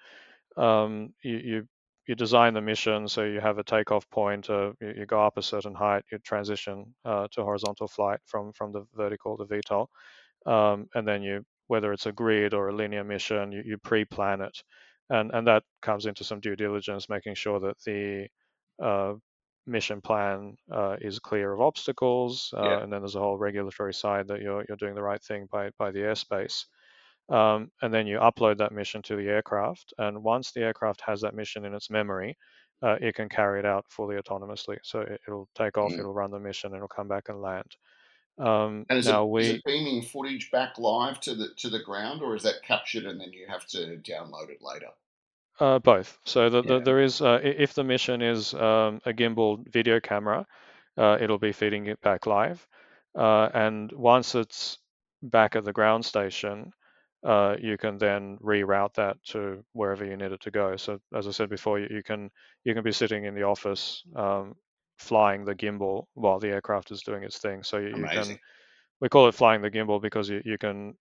Um, 0.57 1.13
you, 1.23 1.37
you 1.37 1.69
you 2.07 2.15
design 2.15 2.55
the 2.55 2.61
mission 2.61 3.09
so 3.09 3.25
you 3.25 3.41
have 3.41 3.59
a 3.59 3.65
takeoff 3.65 4.09
point, 4.11 4.51
uh, 4.51 4.73
you, 4.81 4.95
you, 4.99 5.07
go 5.07 5.25
up 5.25 5.39
a 5.39 5.43
certain 5.43 5.75
height, 5.75 6.05
you 6.13 6.19
transition 6.19 6.95
uh, 7.05 7.27
to 7.33 7.43
horizontal 7.43 7.89
flight 7.89 8.21
from 8.27 8.53
from 8.53 8.73
the 8.73 8.87
vertical 8.95 9.37
to 9.37 9.45
VTOL, 9.45 9.87
um, 10.47 10.87
and 10.95 11.07
then 11.07 11.23
you 11.23 11.45
whether 11.69 11.93
it's 11.93 12.07
a 12.07 12.13
grid 12.13 12.53
or 12.53 12.69
a 12.69 12.75
linear 12.75 13.05
mission, 13.05 13.51
you, 13.51 13.63
you 13.65 13.79
pre-plan 13.79 14.41
it, 14.43 14.63
and 15.11 15.31
and 15.33 15.47
that 15.47 15.63
comes 15.83 16.07
into 16.07 16.25
some 16.25 16.41
due 16.41 16.57
diligence, 16.57 17.09
making 17.09 17.35
sure 17.35 17.61
that 17.61 17.77
the 17.87 18.27
uh, 18.83 19.15
mission 19.67 20.01
plan 20.01 20.57
uh, 20.71 20.97
is 21.01 21.19
clear 21.19 21.53
of 21.53 21.61
obstacles, 21.61 22.53
uh, 22.57 22.63
yeah. 22.65 22.83
and 22.83 22.93
then 22.93 23.01
there's 23.01 23.17
a 23.17 23.21
whole 23.21 23.39
regulatory 23.39 23.95
side 23.95 24.29
that 24.29 24.43
you're 24.43 24.65
you're 24.69 24.77
doing 24.77 24.95
the 24.95 25.03
right 25.03 25.23
thing 25.23 25.49
by 25.51 25.71
by 25.79 25.91
the 25.91 26.01
airspace. 26.01 26.65
Um, 27.29 27.71
and 27.81 27.93
then 27.93 28.07
you 28.07 28.19
upload 28.19 28.59
that 28.59 28.73
mission 28.73 29.01
to 29.03 29.17
the 29.17 29.29
aircraft. 29.29 29.95
And 29.99 30.23
once 30.23 30.53
the 30.53 30.61
aircraft 30.61 31.01
has 31.07 31.23
that 31.23 31.35
mission 31.35 31.65
in 31.65 31.75
its 31.75 31.91
memory, 31.91 32.37
uh, 32.83 32.97
it 33.01 33.15
can 33.15 33.29
carry 33.29 33.61
it 33.61 33.67
out 33.67 33.87
fully 33.89 34.17
autonomously. 34.17 34.77
So 34.83 35.01
it, 35.01 35.21
will 35.27 35.49
take 35.55 35.79
off, 35.79 35.93
mm. 35.93 35.99
it'll 35.99 36.13
run 36.13 36.31
the 36.31 36.39
mission, 36.39 36.75
it'll 36.75 36.89
come 36.89 37.09
back 37.09 37.29
and 37.29 37.41
land. 37.41 37.77
Um, 38.37 38.85
and 38.91 38.99
is, 38.99 39.07
now 39.07 39.25
it, 39.25 39.31
we, 39.31 39.43
is 39.43 39.51
it 39.51 39.65
beaming 39.65 40.03
footage 40.03 40.51
back 40.51 40.77
live 40.79 41.21
to 41.21 41.35
the 41.37 41.51
to 41.59 41.71
the 41.71 41.79
ground, 41.79 42.21
or 42.21 42.35
is 42.35 42.43
that 42.43 42.65
captured 42.67 43.05
and 43.05 43.21
then 43.21 43.33
you 43.33 43.47
have 43.49 43.65
to 43.69 43.97
download 43.99 44.51
it 44.51 44.61
later? 44.61 44.89
Uh, 45.61 45.79
both. 45.79 46.19
So 46.25 46.51
the, 46.51 46.63
yeah. 46.63 46.69
the, 46.69 46.81
there 46.81 47.01
is, 47.01 47.21
uh, 47.21 47.39
if 47.43 47.75
the 47.75 47.85
mission 47.85 48.23
is 48.23 48.55
um, 48.55 49.01
a 49.07 49.13
gimbal 49.13 49.65
video 49.73 50.01
camera, 50.01 50.45
uh, 50.99 51.17
it'll 51.21 51.39
be 51.39 51.53
feeding 51.53 51.87
it 51.87 52.01
back 52.01 52.27
live. 52.27 52.67
Uh, 53.17 53.49
and 53.55 53.93
once 53.93 54.35
it's 54.35 54.79
back 55.23 55.55
at 55.55 55.65
the 55.65 55.73
ground 55.73 56.05
station, 56.05 56.73
uh, 57.25 57.57
you 57.61 57.79
can 57.79 57.99
then 57.99 58.39
reroute 58.39 58.95
that 58.95 59.23
to 59.25 59.65
wherever 59.73 60.05
you 60.05 60.17
need 60.17 60.33
it 60.33 60.41
to 60.43 60.51
go. 60.51 60.77
So 60.77 61.01
as 61.15 61.27
I 61.27 61.31
said 61.31 61.49
before, 61.49 61.79
you, 61.79 61.89
you 61.91 62.03
can 62.03 62.31
you 62.65 62.75
can 62.75 62.85
be 62.85 62.93
sitting 62.93 63.25
in 63.25 63.35
the 63.35 63.45
office 63.45 64.05
um, 64.17 64.55
flying 64.99 65.45
the 65.45 65.55
gimbal 65.55 66.07
while 66.15 66.39
the 66.39 66.49
aircraft 66.49 66.91
is 66.91 67.03
doing 67.03 67.23
its 67.25 67.39
thing. 67.39 67.63
So 67.63 67.79
you, 67.79 67.89
you 67.97 68.09
can 68.09 68.39
we 69.01 69.09
call 69.09 69.29
it 69.29 69.35
flying 69.35 69.63
the 69.63 69.71
gimbal 69.71 70.01
because 70.01 70.29
you, 70.29 70.43
you 70.45 70.59
can 70.59 70.95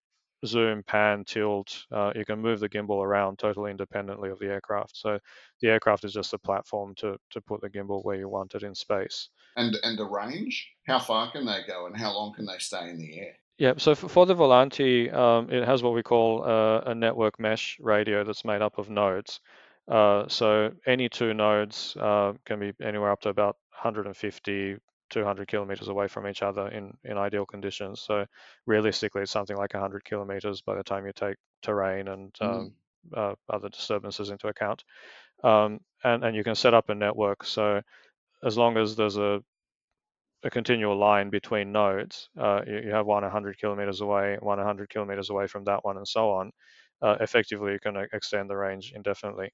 zoom, 0.45 0.83
pan, 0.83 1.23
tilt. 1.25 1.85
Uh, 1.91 2.11
you 2.15 2.25
can 2.25 2.39
move 2.39 2.59
the 2.59 2.69
gimbal 2.69 3.03
around 3.03 3.39
totally 3.39 3.71
independently 3.71 4.29
of 4.29 4.39
the 4.39 4.47
aircraft. 4.47 4.97
So 4.97 5.19
the 5.61 5.69
aircraft 5.69 6.03
is 6.05 6.13
just 6.13 6.33
a 6.33 6.39
platform 6.39 6.95
to 6.95 7.17
to 7.31 7.41
put 7.41 7.61
the 7.61 7.69
gimbal 7.69 8.03
where 8.03 8.17
you 8.17 8.29
want 8.29 8.55
it 8.55 8.63
in 8.63 8.75
space. 8.75 9.29
And 9.55 9.75
and 9.83 9.97
the 9.97 10.05
range, 10.05 10.75
how 10.85 10.99
far 10.99 11.31
can 11.31 11.45
they 11.45 11.63
go, 11.63 11.87
and 11.87 11.97
how 11.97 12.13
long 12.13 12.33
can 12.35 12.45
they 12.45 12.59
stay 12.59 12.87
in 12.89 12.97
the 12.99 13.19
air? 13.19 13.39
Yeah, 13.57 13.73
so 13.77 13.93
for 13.93 14.25
the 14.25 14.35
Volanti, 14.35 15.13
um, 15.13 15.51
it 15.51 15.63
has 15.63 15.83
what 15.83 15.93
we 15.93 16.01
call 16.01 16.43
uh, 16.43 16.81
a 16.87 16.95
network 16.95 17.39
mesh 17.39 17.77
radio 17.79 18.23
that's 18.23 18.43
made 18.43 18.61
up 18.63 18.79
of 18.79 18.89
nodes. 18.89 19.39
Uh, 19.87 20.27
so 20.27 20.71
any 20.87 21.07
two 21.07 21.33
nodes 21.33 21.95
uh, 21.99 22.33
can 22.45 22.59
be 22.59 22.73
anywhere 22.81 23.11
up 23.11 23.21
to 23.21 23.29
about 23.29 23.57
150, 23.71 24.77
200 25.09 25.47
kilometers 25.47 25.87
away 25.87 26.07
from 26.07 26.27
each 26.27 26.41
other 26.41 26.67
in, 26.69 26.97
in 27.03 27.17
ideal 27.17 27.45
conditions. 27.45 28.01
So 28.01 28.25
realistically, 28.65 29.21
it's 29.21 29.31
something 29.31 29.57
like 29.57 29.73
100 29.73 30.03
kilometers 30.03 30.61
by 30.61 30.75
the 30.75 30.83
time 30.83 31.05
you 31.05 31.13
take 31.13 31.35
terrain 31.61 32.07
and 32.07 32.33
mm. 32.41 32.71
um, 33.15 33.35
other 33.49 33.69
disturbances 33.69 34.31
into 34.31 34.47
account. 34.47 34.83
Um, 35.43 35.81
and, 36.03 36.23
and 36.23 36.35
you 36.35 36.43
can 36.43 36.55
set 36.55 36.73
up 36.73 36.89
a 36.89 36.95
network. 36.95 37.43
So 37.43 37.81
as 38.43 38.57
long 38.57 38.77
as 38.77 38.95
there's 38.95 39.17
a 39.17 39.43
a 40.43 40.49
continual 40.49 40.97
line 40.97 41.29
between 41.29 41.71
nodes. 41.71 42.29
Uh, 42.37 42.61
you, 42.67 42.81
you, 42.85 42.91
have 42.91 43.05
one 43.05 43.23
100 43.23 43.57
kilometers 43.57 44.01
away, 44.01 44.37
one 44.41 44.57
100 44.57 44.89
kilometers 44.89 45.29
away 45.29 45.47
from 45.47 45.63
that 45.63 45.83
one, 45.83 45.97
and 45.97 46.07
so 46.07 46.31
on. 46.31 46.51
Uh, 47.01 47.15
effectively, 47.21 47.73
you 47.73 47.79
can 47.79 47.95
extend 48.13 48.49
the 48.49 48.55
range 48.55 48.93
indefinitely. 48.95 49.49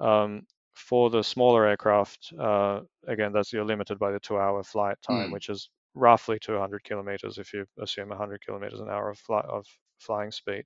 Um, 0.00 0.42
for 0.74 1.10
the 1.10 1.22
smaller 1.22 1.66
aircraft, 1.66 2.32
uh, 2.38 2.80
again, 3.06 3.32
that's 3.32 3.52
you're 3.52 3.64
limited 3.64 3.98
by 3.98 4.12
the 4.12 4.20
two-hour 4.20 4.62
flight 4.62 4.96
time, 5.02 5.30
mm. 5.30 5.32
which 5.32 5.48
is 5.48 5.68
roughly 5.94 6.38
200 6.40 6.82
kilometers 6.84 7.38
if 7.38 7.52
you 7.52 7.66
assume 7.80 8.08
100 8.08 8.44
kilometers 8.44 8.80
an 8.80 8.88
hour 8.88 9.10
of, 9.10 9.18
fly, 9.18 9.40
of 9.40 9.66
flying 9.98 10.30
speed. 10.30 10.64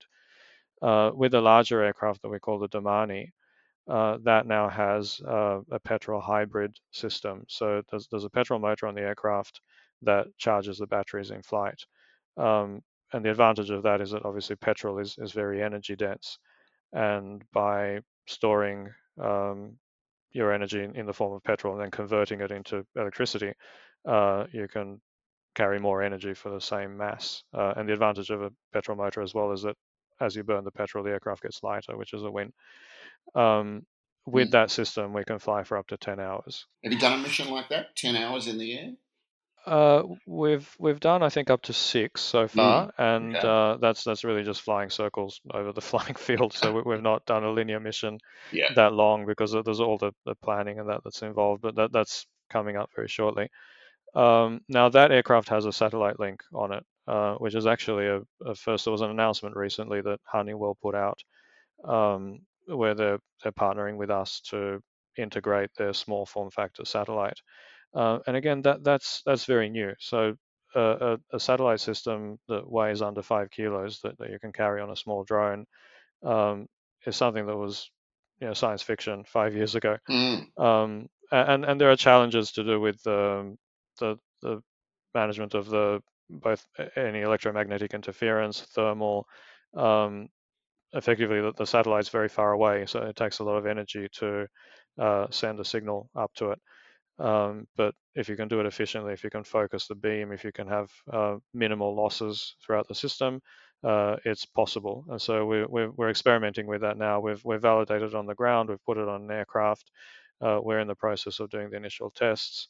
Uh, 0.83 1.11
with 1.15 1.33
the 1.33 1.41
larger 1.41 1.83
aircraft 1.83 2.21
that 2.23 2.29
we 2.29 2.39
call 2.39 2.59
the 2.59 2.69
Domani, 2.69 3.33
uh, 3.89 4.19
that 4.25 4.47
now 4.47 4.69
has 4.69 5.21
uh, 5.29 5.61
a 5.71 5.79
petrol 5.79 6.21
hybrid 6.21 6.75
system. 6.93 7.45
So 7.49 7.83
there's, 7.91 8.09
there's, 8.11 8.25
a 8.25 8.31
petrol 8.31 8.59
motor 8.59 8.87
on 8.87 8.95
the 8.95 9.03
aircraft 9.03 9.61
that 10.03 10.27
charges 10.39 10.79
the 10.79 10.87
batteries 10.87 11.31
in 11.31 11.43
flight. 11.43 11.79
Um, 12.37 12.81
and 13.13 13.25
the 13.25 13.31
advantage 13.31 13.71
of 13.71 13.83
that 13.83 14.01
is 14.01 14.11
that 14.11 14.25
obviously 14.25 14.57
petrol 14.57 14.99
is, 14.99 15.17
is 15.19 15.33
very 15.33 15.63
energy 15.63 15.97
dense. 15.97 16.39
And 16.93 17.43
by 17.53 18.01
storing 18.27 18.89
um, 19.23 19.77
your 20.33 20.53
energy 20.53 20.83
in, 20.83 20.97
in, 20.97 21.07
the 21.07 21.13
form 21.13 21.35
of 21.35 21.45
petrol 21.45 21.75
and 21.75 21.83
then 21.83 21.91
converting 21.91 22.41
it 22.41 22.51
into 22.51 22.85
electricity, 22.97 23.53
uh, 24.09 24.45
you 24.53 24.67
can 24.67 25.01
carry 25.55 25.79
more 25.79 26.03
energy 26.03 26.35
for 26.35 26.51
the 26.51 26.61
same 26.61 26.97
mass. 26.97 27.45
Uh, 27.53 27.75
and 27.77 27.89
the 27.89 27.93
advantage 27.93 28.31
of 28.31 28.43
a 28.43 28.51
petrol 28.73 28.97
motor 28.97 29.23
as 29.23 29.35
well 29.35 29.53
is 29.53 29.63
that 29.63 29.77
as 30.21 30.37
you 30.37 30.43
burn 30.43 30.65
the 30.65 30.71
petrol, 30.71 31.05
the 31.05 31.11
aircraft 31.11 31.43
gets 31.43 31.63
lighter, 31.63 31.97
which 31.97 32.13
is 32.13 32.23
a 32.23 32.31
win. 32.31 32.53
Um, 33.35 33.85
with 34.27 34.49
mm. 34.49 34.53
that 34.53 34.71
system, 34.71 35.13
we 35.13 35.25
can 35.25 35.39
fly 35.39 35.65
for 35.65 35.77
up 35.77 35.87
to 35.89 35.97
10 35.97 36.19
hours. 36.19 36.67
Have 36.83 36.93
you 36.93 36.99
done 36.99 37.19
a 37.19 37.23
mission 37.23 37.51
like 37.51 37.69
that? 37.69 37.95
10 37.97 38.17
hours 38.17 38.47
in 38.47 38.59
the 38.59 38.79
air? 38.79 38.93
Uh, 39.67 40.03
we've 40.27 40.77
we've 40.79 41.01
done 41.01 41.23
I 41.23 41.31
think 41.31 41.49
up 41.49 41.63
to 41.63 41.73
six 41.73 42.21
so 42.21 42.47
far, 42.47 42.89
mm, 42.89 42.93
and 42.99 43.35
okay. 43.35 43.49
uh, 43.49 43.77
that's 43.79 44.05
that's 44.05 44.23
really 44.23 44.43
just 44.43 44.61
flying 44.61 44.91
circles 44.91 45.41
over 45.51 45.73
the 45.73 45.81
flying 45.91 46.15
field. 46.15 46.53
So 46.53 46.83
we, 46.83 46.93
have 46.93 47.03
not 47.03 47.25
done 47.25 47.45
a 47.45 47.51
linear 47.51 47.81
mission 47.81 48.19
yeah. 48.53 48.75
that 48.77 48.93
long 48.93 49.25
because 49.25 49.57
there's 49.65 49.81
all 49.81 49.97
the, 49.97 50.13
the 50.27 50.35
planning 50.35 50.81
and 50.81 50.91
that 50.91 51.01
that's 51.03 51.23
involved. 51.23 51.63
But 51.63 51.77
that 51.77 51.93
that's 51.93 52.27
coming 52.51 52.77
up 52.77 52.91
very 52.95 53.09
shortly. 53.09 53.49
Um, 54.15 54.61
now 54.69 54.91
that 54.91 55.11
aircraft 55.11 55.49
has 55.49 55.65
a 55.65 55.73
satellite 55.73 56.21
link 56.21 56.43
on 56.55 56.73
it, 56.73 56.85
uh, 57.07 57.35
which 57.35 57.55
is 57.55 57.67
actually 57.67 58.07
a, 58.07 58.21
a, 58.45 58.55
first. 58.55 58.85
There 58.85 58.93
was 58.93 59.03
an 59.03 59.11
announcement 59.11 59.57
recently 59.57 60.01
that 60.01 60.21
Honeywell 60.25 60.77
put 60.81 60.95
out 60.95 61.19
um, 61.85 62.41
where 62.67 62.95
they're 62.95 63.19
they're 63.43 63.53
partnering 63.53 63.97
with 63.97 64.11
us 64.11 64.41
to 64.51 64.81
integrate 65.17 65.71
their 65.77 65.93
small 65.93 66.27
form 66.27 66.51
factor 66.51 66.85
satellite. 66.85 67.39
Uh, 67.95 68.19
and 68.27 68.37
again, 68.37 68.63
that 68.63 68.83
that's 68.83 69.23
that's 69.25 69.45
very 69.45 69.69
new. 69.69 69.93
So 69.99 70.35
uh, 70.75 71.17
a, 71.31 71.37
a, 71.37 71.41
satellite 71.41 71.81
system 71.81 72.39
that 72.49 72.69
weighs 72.69 73.03
under 73.03 73.23
five 73.23 73.51
kilos 73.51 74.01
that, 74.03 74.19
that 74.19 74.31
you 74.31 74.39
can 74.41 74.53
carry 74.53 74.81
on 74.81 74.91
a 74.91 74.97
small 74.97 75.23
drone 75.23 75.67
um, 76.25 76.67
is 77.07 77.15
something 77.15 77.47
that 77.47 77.57
was 77.57 77.89
you 78.41 78.49
know 78.49 78.55
science 78.55 78.83
fiction 78.83 79.25
five 79.25 79.55
years 79.55 79.75
ago. 79.75 79.97
Mm. 80.11 80.59
Um, 80.59 81.07
and 81.31 81.65
and 81.65 81.81
there 81.81 81.91
are 81.91 81.97
challenges 81.97 82.53
to 82.53 82.65
do 82.65 82.81
with 82.81 83.07
um, 83.07 83.57
the 84.01 84.17
the 84.43 84.61
management 85.15 85.55
of 85.55 85.67
the 85.67 86.01
both 86.31 86.67
any 86.97 87.21
electromagnetic 87.21 87.95
interference, 87.95 88.61
thermal. 88.61 89.27
Um, 89.77 90.29
effectively, 90.93 91.41
the, 91.41 91.53
the, 91.57 91.67
satellite's 91.67 92.09
very 92.09 92.29
far 92.29 92.53
away, 92.53 92.87
so 92.87 93.01
it 93.01 93.17
takes 93.17 93.41
a 93.41 93.45
lot 93.45 93.57
of 93.57 93.67
energy 93.67 94.09
to 94.15 94.47
uh, 94.99 95.27
send 95.31 95.61
a 95.61 95.65
signal 95.65 96.09
up 96.17 96.33
to 96.37 96.51
it. 96.51 96.59
Um, 97.19 97.67
but 97.77 97.95
if 98.15 98.29
you 98.29 98.37
can 98.37 98.49
do 98.49 98.61
it 98.61 98.67
efficiently, 98.67 99.13
if 99.13 99.23
you 99.23 99.31
can 99.31 99.45
focus 99.45 99.87
the 99.87 99.95
beam, 99.95 100.33
if 100.33 100.45
you 100.45 100.53
can 100.53 100.67
have 100.69 100.91
uh, 101.13 101.37
minimal 101.53 101.95
losses 101.95 102.57
throughout 102.65 102.89
the 102.89 102.95
system, 102.95 103.41
uh, 103.85 104.17
it's 104.25 104.45
possible. 104.45 105.05
And 105.11 105.21
so 105.21 105.47
we're, 105.47 105.67
we're, 105.69 105.91
we're, 105.91 106.11
experimenting 106.11 106.67
with 106.67 106.81
that 106.81 106.97
now. 106.97 107.21
We've, 107.21 107.45
we've 107.45 107.61
validated 107.61 108.15
on 108.15 108.27
the 108.27 108.35
ground, 108.35 108.69
we've 108.69 108.85
put 108.85 108.99
it 108.99 109.09
on 109.09 109.25
an 109.25 109.31
aircraft. 109.31 109.91
Uh, 110.41 110.59
we're 110.63 110.81
in 110.81 110.89
the 110.89 110.95
process 110.95 111.39
of 111.41 111.51
doing 111.51 111.71
the 111.71 111.77
initial 111.77 112.11
tests. 112.11 112.69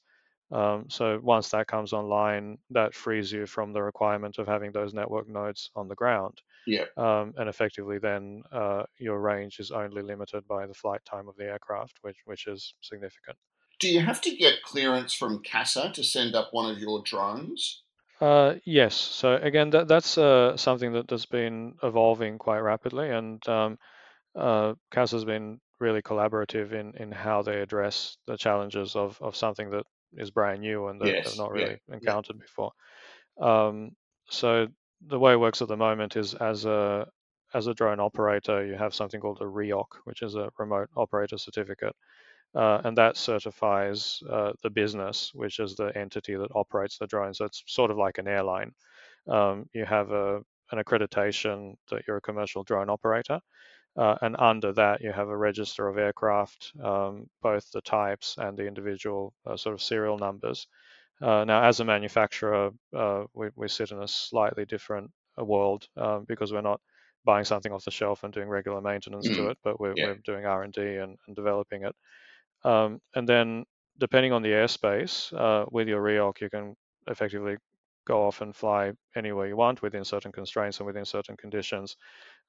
Um, 0.52 0.86
so 0.88 1.18
once 1.22 1.48
that 1.50 1.66
comes 1.66 1.92
online, 1.92 2.58
that 2.70 2.94
frees 2.94 3.32
you 3.32 3.46
from 3.46 3.72
the 3.72 3.82
requirement 3.82 4.38
of 4.38 4.46
having 4.46 4.72
those 4.72 4.94
network 4.94 5.28
nodes 5.28 5.70
on 5.74 5.88
the 5.88 5.94
ground. 5.94 6.40
Yeah. 6.66 6.84
Um, 6.96 7.34
and 7.36 7.48
effectively, 7.48 7.98
then 7.98 8.42
uh, 8.52 8.84
your 8.98 9.20
range 9.20 9.58
is 9.58 9.70
only 9.70 10.02
limited 10.02 10.46
by 10.46 10.66
the 10.66 10.74
flight 10.74 11.00
time 11.04 11.28
of 11.28 11.36
the 11.36 11.44
aircraft, 11.44 11.98
which 12.02 12.18
which 12.24 12.46
is 12.46 12.74
significant. 12.80 13.36
Do 13.80 13.88
you 13.88 14.00
have 14.00 14.20
to 14.22 14.36
get 14.36 14.62
clearance 14.62 15.12
from 15.12 15.42
CASA 15.42 15.92
to 15.94 16.04
send 16.04 16.34
up 16.34 16.48
one 16.52 16.70
of 16.70 16.78
your 16.78 17.02
drones? 17.02 17.82
Uh, 18.20 18.54
yes. 18.64 18.94
So 18.94 19.34
again, 19.34 19.70
that, 19.70 19.88
that's 19.88 20.16
uh, 20.16 20.56
something 20.56 20.92
that 20.92 21.10
has 21.10 21.26
been 21.26 21.74
evolving 21.82 22.38
quite 22.38 22.60
rapidly, 22.60 23.10
and 23.10 23.46
um, 23.48 23.78
uh, 24.38 24.74
CASA 24.90 25.16
has 25.16 25.24
been 25.24 25.60
really 25.80 26.02
collaborative 26.02 26.72
in, 26.72 26.94
in 26.96 27.10
how 27.10 27.42
they 27.42 27.60
address 27.60 28.16
the 28.26 28.36
challenges 28.36 28.94
of, 28.94 29.18
of 29.20 29.36
something 29.36 29.70
that 29.70 29.84
is 30.16 30.30
brand 30.30 30.60
new 30.60 30.88
and 30.88 31.00
that 31.00 31.08
yes, 31.08 31.30
they've 31.30 31.38
not 31.38 31.52
really 31.52 31.80
yeah, 31.88 31.96
encountered 31.96 32.36
yeah. 32.36 32.42
before. 32.42 32.72
Um, 33.40 33.90
so 34.30 34.68
the 35.06 35.18
way 35.18 35.32
it 35.32 35.40
works 35.40 35.62
at 35.62 35.68
the 35.68 35.76
moment 35.76 36.16
is 36.16 36.34
as 36.34 36.64
a 36.64 37.06
as 37.54 37.68
a 37.68 37.74
drone 37.74 38.00
operator, 38.00 38.66
you 38.66 38.74
have 38.74 38.94
something 38.94 39.20
called 39.20 39.40
a 39.40 39.44
REOC, 39.44 39.86
which 40.04 40.22
is 40.22 40.34
a 40.34 40.50
remote 40.58 40.88
operator 40.96 41.38
certificate. 41.38 41.94
Uh, 42.54 42.80
and 42.84 42.96
that 42.96 43.16
certifies 43.16 44.20
uh, 44.30 44.52
the 44.62 44.70
business, 44.70 45.30
which 45.34 45.58
is 45.58 45.74
the 45.74 45.96
entity 45.96 46.34
that 46.34 46.50
operates 46.54 46.98
the 46.98 47.06
drone. 47.06 47.34
So 47.34 47.44
it's 47.44 47.62
sort 47.66 47.90
of 47.90 47.96
like 47.96 48.18
an 48.18 48.28
airline. 48.28 48.72
Um, 49.28 49.66
you 49.72 49.84
have 49.84 50.10
a, 50.10 50.36
an 50.70 50.82
accreditation 50.82 51.74
that 51.90 52.02
you're 52.06 52.18
a 52.18 52.22
commercial 52.22 52.62
drone 52.62 52.90
operator, 52.90 53.40
uh, 53.96 54.16
and 54.22 54.36
under 54.38 54.72
that 54.72 55.00
you 55.00 55.12
have 55.12 55.28
a 55.28 55.36
register 55.36 55.88
of 55.88 55.98
aircraft, 55.98 56.72
um, 56.82 57.28
both 57.42 57.70
the 57.70 57.80
types 57.80 58.36
and 58.38 58.56
the 58.56 58.66
individual 58.66 59.32
uh, 59.46 59.56
sort 59.56 59.74
of 59.74 59.82
serial 59.82 60.18
numbers. 60.18 60.66
Uh, 61.22 61.44
now, 61.44 61.62
as 61.62 61.80
a 61.80 61.84
manufacturer, 61.84 62.70
uh, 62.96 63.24
we, 63.34 63.48
we, 63.54 63.68
sit 63.68 63.92
in 63.92 64.02
a 64.02 64.08
slightly 64.08 64.64
different 64.64 65.10
world 65.38 65.86
um, 65.96 66.24
because 66.26 66.52
we're 66.52 66.60
not 66.60 66.80
buying 67.24 67.44
something 67.44 67.72
off 67.72 67.84
the 67.84 67.90
shelf 67.90 68.24
and 68.24 68.32
doing 68.32 68.48
regular 68.48 68.80
maintenance 68.80 69.28
mm. 69.28 69.36
to 69.36 69.48
it, 69.48 69.58
but 69.62 69.80
we're, 69.80 69.94
yeah. 69.96 70.06
we're 70.06 70.18
doing 70.24 70.44
R&D 70.44 70.80
and, 70.80 71.16
and 71.26 71.36
developing 71.36 71.84
it. 71.84 71.94
Um, 72.64 73.00
and 73.14 73.28
then 73.28 73.64
depending 73.98 74.32
on 74.32 74.42
the 74.42 74.50
airspace, 74.50 75.32
uh, 75.32 75.66
with 75.70 75.88
your 75.88 76.02
REOC, 76.02 76.40
you 76.40 76.50
can 76.50 76.74
effectively 77.06 77.56
go 78.06 78.26
off 78.26 78.40
and 78.40 78.54
fly 78.54 78.92
anywhere 79.16 79.46
you 79.46 79.56
want 79.56 79.82
within 79.82 80.04
certain 80.04 80.32
constraints 80.32 80.78
and 80.78 80.86
within 80.86 81.04
certain 81.04 81.36
conditions. 81.36 81.96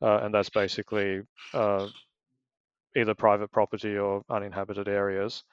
Uh, 0.01 0.19
and 0.23 0.33
that's 0.33 0.49
basically 0.49 1.21
uh, 1.53 1.87
either 2.95 3.13
private 3.13 3.51
property 3.51 3.97
or 3.97 4.21
uninhabited 4.29 4.87
areas 4.87 5.43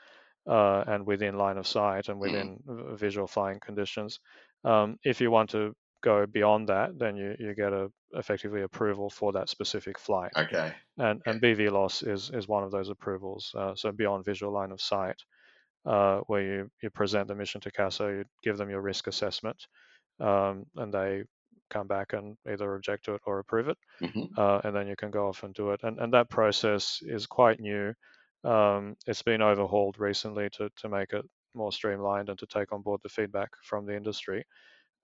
uh, 0.48 0.84
and 0.86 1.06
within 1.06 1.38
line 1.38 1.58
of 1.58 1.66
sight 1.66 2.08
and 2.08 2.18
within 2.18 2.58
mm. 2.66 2.98
visual 2.98 3.26
flying 3.26 3.60
conditions. 3.60 4.18
Um, 4.64 4.96
if 5.04 5.20
you 5.20 5.30
want 5.30 5.50
to 5.50 5.74
go 6.02 6.26
beyond 6.26 6.68
that, 6.68 6.98
then 6.98 7.16
you, 7.16 7.34
you 7.38 7.54
get 7.54 7.72
a 7.72 7.88
effectively 8.14 8.62
approval 8.62 9.08
for 9.08 9.32
that 9.32 9.48
specific 9.48 9.98
flight. 9.98 10.30
Okay. 10.36 10.72
And 10.98 11.22
and 11.26 11.40
BVLOS 11.40 12.06
is 12.06 12.30
is 12.30 12.48
one 12.48 12.64
of 12.64 12.70
those 12.70 12.90
approvals. 12.90 13.54
Uh, 13.56 13.74
so 13.74 13.92
beyond 13.92 14.24
visual 14.24 14.52
line 14.52 14.72
of 14.72 14.80
sight, 14.80 15.16
uh, 15.86 16.20
where 16.26 16.42
you 16.42 16.70
you 16.82 16.90
present 16.90 17.28
the 17.28 17.34
mission 17.34 17.60
to 17.62 17.70
CASA, 17.70 18.04
you 18.04 18.24
give 18.42 18.58
them 18.58 18.70
your 18.70 18.82
risk 18.82 19.06
assessment, 19.06 19.66
um, 20.20 20.66
and 20.76 20.92
they 20.92 21.22
come 21.72 21.86
back 21.86 22.12
and 22.12 22.36
either 22.50 22.70
reject 22.70 23.04
to 23.06 23.14
it 23.14 23.22
or 23.26 23.38
approve 23.38 23.68
it, 23.68 23.78
mm-hmm. 24.00 24.24
uh, 24.36 24.60
and 24.64 24.74
then 24.74 24.86
you 24.86 24.96
can 24.96 25.10
go 25.10 25.28
off 25.28 25.42
and 25.42 25.54
do 25.54 25.70
it. 25.70 25.80
And 25.82 25.98
and 25.98 26.12
that 26.12 26.30
process 26.30 27.00
is 27.02 27.26
quite 27.26 27.60
new. 27.60 27.94
Um, 28.44 28.96
it's 29.06 29.22
been 29.22 29.42
overhauled 29.42 29.98
recently 29.98 30.48
to 30.56 30.68
to 30.76 30.88
make 30.88 31.12
it 31.12 31.24
more 31.54 31.72
streamlined 31.72 32.28
and 32.28 32.38
to 32.38 32.46
take 32.46 32.72
on 32.72 32.82
board 32.82 33.00
the 33.02 33.08
feedback 33.08 33.50
from 33.62 33.86
the 33.86 33.96
industry 33.96 34.44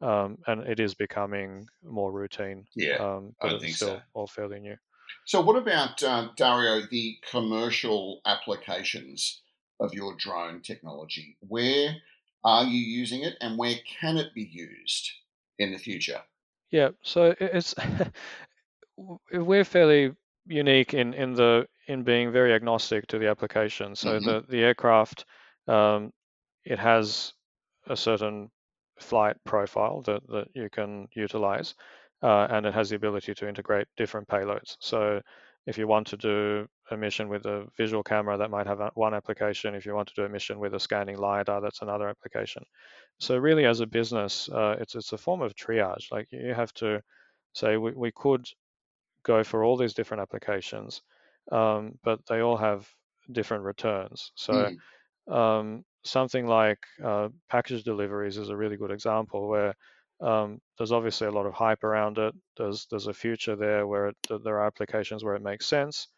um, 0.00 0.38
and 0.46 0.62
it 0.66 0.80
is 0.80 0.94
becoming 0.94 1.66
more 1.82 2.12
routine. 2.12 2.66
Yeah, 2.74 2.96
um, 2.96 3.34
but 3.40 3.52
I 3.52 3.54
it's 3.56 3.76
still 3.76 3.88
so. 3.88 4.00
all 4.14 4.26
fairly 4.26 4.60
new. 4.60 4.76
So, 5.24 5.40
what 5.40 5.56
about 5.56 6.02
uh, 6.02 6.28
Dario? 6.36 6.86
The 6.90 7.16
commercial 7.30 8.20
applications 8.26 9.42
of 9.80 9.94
your 9.94 10.14
drone 10.16 10.60
technology. 10.60 11.36
Where 11.40 11.96
are 12.44 12.64
you 12.64 12.78
using 12.78 13.22
it, 13.22 13.34
and 13.40 13.58
where 13.58 13.74
can 14.00 14.16
it 14.16 14.34
be 14.34 14.44
used 14.44 15.10
in 15.58 15.72
the 15.72 15.78
future? 15.78 16.22
Yeah, 16.70 16.90
so 17.02 17.34
it's 17.40 17.74
we're 19.32 19.64
fairly 19.64 20.12
unique 20.46 20.94
in 20.94 21.14
in 21.14 21.34
the 21.34 21.66
in 21.86 22.02
being 22.02 22.32
very 22.32 22.52
agnostic 22.52 23.06
to 23.08 23.18
the 23.18 23.28
application. 23.28 23.94
So 23.94 24.10
mm-hmm. 24.10 24.24
the 24.24 24.44
the 24.48 24.62
aircraft 24.62 25.24
um, 25.66 26.12
it 26.64 26.78
has 26.78 27.32
a 27.86 27.96
certain 27.96 28.50
flight 28.98 29.36
profile 29.44 30.02
that, 30.02 30.26
that 30.28 30.48
you 30.54 30.68
can 30.70 31.08
utilize, 31.14 31.74
uh, 32.22 32.46
and 32.50 32.66
it 32.66 32.74
has 32.74 32.90
the 32.90 32.96
ability 32.96 33.34
to 33.34 33.48
integrate 33.48 33.86
different 33.96 34.28
payloads. 34.28 34.76
So 34.80 35.20
if 35.66 35.78
you 35.78 35.86
want 35.86 36.06
to 36.08 36.16
do 36.16 36.66
a 36.90 36.96
mission 36.96 37.28
with 37.28 37.46
a 37.46 37.66
visual 37.76 38.02
camera, 38.02 38.38
that 38.38 38.50
might 38.50 38.66
have 38.66 38.80
one 38.94 39.14
application. 39.14 39.74
If 39.74 39.86
you 39.86 39.94
want 39.94 40.08
to 40.08 40.14
do 40.14 40.24
a 40.24 40.28
mission 40.28 40.58
with 40.58 40.74
a 40.74 40.80
scanning 40.80 41.18
LiDAR, 41.18 41.60
that's 41.60 41.82
another 41.82 42.08
application. 42.08 42.64
So 43.18 43.36
really, 43.36 43.66
as 43.66 43.80
a 43.80 43.86
business, 43.86 44.48
uh, 44.48 44.76
it's 44.80 44.94
it's 44.94 45.12
a 45.12 45.18
form 45.18 45.42
of 45.42 45.54
triage. 45.54 46.10
Like 46.10 46.28
you 46.30 46.54
have 46.54 46.72
to 46.74 47.02
say 47.52 47.76
we, 47.76 47.92
we 47.92 48.12
could 48.12 48.46
go 49.22 49.44
for 49.44 49.64
all 49.64 49.76
these 49.76 49.94
different 49.94 50.22
applications, 50.22 51.02
um, 51.52 51.98
but 52.04 52.20
they 52.26 52.40
all 52.40 52.56
have 52.56 52.88
different 53.30 53.64
returns. 53.64 54.32
So 54.34 54.74
mm. 55.28 55.32
um, 55.32 55.84
something 56.04 56.46
like 56.46 56.78
uh, 57.04 57.28
package 57.50 57.82
deliveries 57.82 58.38
is 58.38 58.48
a 58.48 58.56
really 58.56 58.76
good 58.76 58.90
example 58.90 59.48
where 59.48 59.74
um, 60.20 60.60
there's 60.76 60.92
obviously 60.92 61.26
a 61.26 61.32
lot 61.32 61.46
of 61.46 61.54
hype 61.54 61.84
around 61.84 62.18
it. 62.18 62.34
There's 62.56 62.86
there's 62.90 63.06
a 63.06 63.12
future 63.12 63.56
there 63.56 63.86
where 63.86 64.08
it, 64.08 64.16
there 64.44 64.58
are 64.58 64.66
applications 64.66 65.24
where 65.24 65.36
it 65.36 65.42
makes 65.42 65.66
sense, 65.66 66.08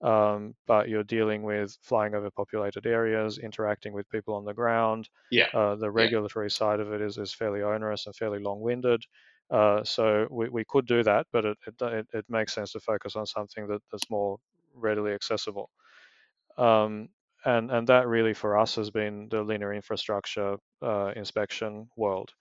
um, 0.00 0.54
but 0.66 0.88
you're 0.88 1.04
dealing 1.04 1.42
with 1.42 1.76
flying 1.82 2.14
over 2.14 2.30
populated 2.30 2.86
areas, 2.86 3.38
interacting 3.38 3.92
with 3.92 4.08
people 4.10 4.34
on 4.34 4.44
the 4.44 4.54
ground. 4.54 5.08
Yeah. 5.30 5.48
Uh, 5.52 5.76
the 5.76 5.90
regulatory 5.90 6.46
yeah. 6.46 6.50
side 6.50 6.80
of 6.80 6.92
it 6.92 7.00
is 7.00 7.18
is 7.18 7.34
fairly 7.34 7.62
onerous 7.62 8.06
and 8.06 8.14
fairly 8.14 8.38
long-winded. 8.38 9.02
Uh, 9.50 9.82
so 9.82 10.26
we, 10.30 10.48
we 10.50 10.64
could 10.64 10.86
do 10.86 11.02
that, 11.02 11.26
but 11.32 11.44
it, 11.44 11.58
it, 11.80 12.06
it 12.12 12.24
makes 12.28 12.54
sense 12.54 12.72
to 12.72 12.80
focus 12.80 13.16
on 13.16 13.26
something 13.26 13.66
that, 13.66 13.80
that's 13.90 14.10
more 14.10 14.36
readily 14.74 15.12
accessible. 15.12 15.70
Um, 16.58 17.08
and 17.44 17.70
and 17.70 17.86
that 17.88 18.08
really 18.08 18.34
for 18.34 18.58
us 18.58 18.74
has 18.74 18.90
been 18.90 19.28
the 19.30 19.42
linear 19.42 19.72
infrastructure 19.72 20.56
uh, 20.82 21.12
inspection 21.16 21.88
world. 21.96 22.32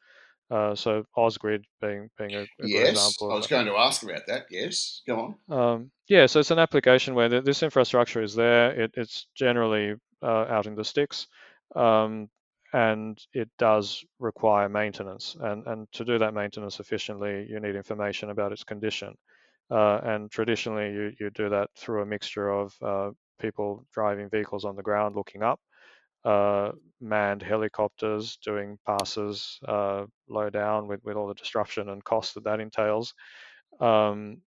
Uh, 0.50 0.74
so 0.76 1.04
Ausgrid 1.18 1.64
being 1.82 2.10
being 2.18 2.34
a, 2.34 2.42
a 2.42 2.48
yes, 2.62 2.90
example. 2.92 3.32
I 3.32 3.36
was 3.36 3.48
going 3.48 3.66
to 3.66 3.76
ask 3.76 4.04
about 4.04 4.22
that. 4.28 4.46
Yes, 4.50 5.02
go 5.06 5.36
on. 5.50 5.60
Um, 5.60 5.92
yeah, 6.08 6.26
so 6.26 6.40
it's 6.40 6.52
an 6.52 6.60
application 6.60 7.16
where 7.16 7.28
the, 7.28 7.42
this 7.42 7.64
infrastructure 7.64 8.22
is 8.22 8.34
there. 8.34 8.72
It, 8.72 8.92
it's 8.96 9.28
generally 9.36 9.96
uh, 10.24 10.46
out 10.50 10.66
in 10.66 10.76
the 10.76 10.86
sticks, 10.86 11.28
um, 11.76 12.30
and 12.72 13.20
it 13.34 13.50
does 13.60 14.06
require 14.20 14.70
maintenance. 14.70 15.36
And 15.40 15.68
and 15.68 15.92
to 15.92 16.06
do 16.06 16.18
that 16.18 16.34
maintenance 16.34 16.80
efficiently, 16.80 17.46
you 17.50 17.60
need 17.60 17.76
information 17.76 18.30
about 18.30 18.54
its 18.54 18.64
condition. 18.64 19.16
Uh, 19.70 20.00
and 20.04 20.32
traditionally, 20.32 20.94
you 20.94 21.12
you 21.20 21.30
do 21.32 21.50
that 21.50 21.70
through 21.76 22.04
a 22.04 22.06
mixture 22.06 22.50
of 22.50 22.74
uh, 22.82 23.12
people 23.42 23.86
driving 23.94 24.30
vehicles 24.30 24.64
on 24.64 24.78
the 24.78 24.84
ground 24.84 25.14
looking 25.14 25.44
up 25.44 25.60
uh, 26.28 26.72
manned 27.00 27.42
helicopters 27.42 28.38
doing 28.44 28.78
passes 28.86 29.60
uh, 29.68 30.06
low 30.30 30.50
down 30.50 30.88
with, 30.88 31.02
with 31.04 31.16
all 31.16 31.28
the 31.28 31.34
disruption 31.36 31.90
and 31.90 32.04
cost 32.04 32.34
that 32.34 32.44
that 32.44 32.60
entails, 32.60 33.14
um, 33.80 34.42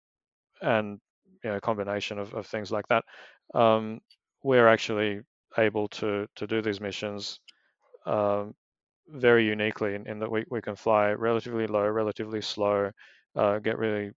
and 0.62 1.00
you 1.44 1.50
know, 1.50 1.58
a 1.58 1.62
combination 1.62 2.20
of, 2.20 2.34
of 2.34 2.46
things 2.48 2.72
like 2.72 2.88
that. 2.90 3.04
Um, 3.56 4.02
we're 4.44 4.68
actually 4.68 5.22
able 5.58 5.88
to 5.90 6.28
to 6.36 6.48
do 6.48 6.62
these 6.62 6.82
missions 6.82 7.40
um, 8.06 8.54
very 9.08 9.46
uniquely 9.46 9.96
in, 9.96 10.08
in, 10.08 10.20
that 10.20 10.32
we, 10.32 10.46
we 10.50 10.62
can 10.62 10.76
fly 10.76 11.12
relatively 11.12 11.68
low, 11.68 11.88
relatively 11.88 12.42
slow, 12.42 12.92
uh, 13.36 13.60
get 13.60 13.78
really 13.78 14.12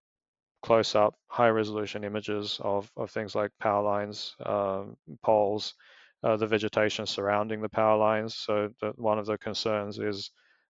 close 0.62 0.94
up, 0.94 1.14
high 1.28 1.48
resolution 1.48 2.04
images 2.04 2.60
of, 2.62 2.90
of 2.96 3.10
things 3.10 3.34
like 3.34 3.50
power 3.60 3.82
lines, 3.82 4.34
um, 4.46 4.96
poles, 5.22 5.74
uh, 6.22 6.36
the 6.36 6.46
vegetation 6.46 7.06
surrounding 7.06 7.60
the 7.60 7.68
power 7.68 7.96
lines. 7.96 8.34
So 8.36 8.70
the, 8.80 8.92
one 8.96 9.18
of 9.18 9.26
the 9.26 9.38
concerns 9.38 9.98
is 9.98 10.30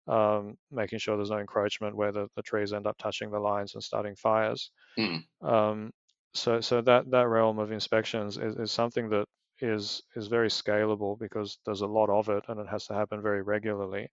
um, 0.08 0.58
making 0.72 1.00
sure 1.00 1.16
there's 1.16 1.30
no 1.30 1.40
encroachment 1.40 1.96
where 1.96 2.12
the, 2.12 2.28
the, 2.36 2.42
trees 2.42 2.74
end 2.74 2.88
up 2.88 2.98
touching 2.98 3.30
the 3.30 3.40
lines 3.40 3.76
and 3.76 3.84
starting 3.84 4.16
fires. 4.16 4.72
Mm. 4.98 5.24
Um, 5.42 5.92
so 6.34 6.62
so 6.62 6.82
that 6.82 7.10
that 7.12 7.28
realm 7.28 7.60
of 7.60 7.72
inspections 7.72 8.38
is, 8.38 8.56
is 8.56 8.72
something 8.72 9.10
that 9.10 9.26
is 9.62 10.02
is 10.16 10.28
very 10.28 10.48
scalable 10.48 11.18
because 11.20 11.60
there's 11.66 11.82
a 11.82 11.88
lot 11.88 12.10
of 12.10 12.30
it 12.30 12.44
and 12.48 12.60
it 12.60 12.68
has 12.68 12.86
to 12.86 12.94
happen 12.94 13.22
very 13.22 13.42
regularly. 13.42 14.08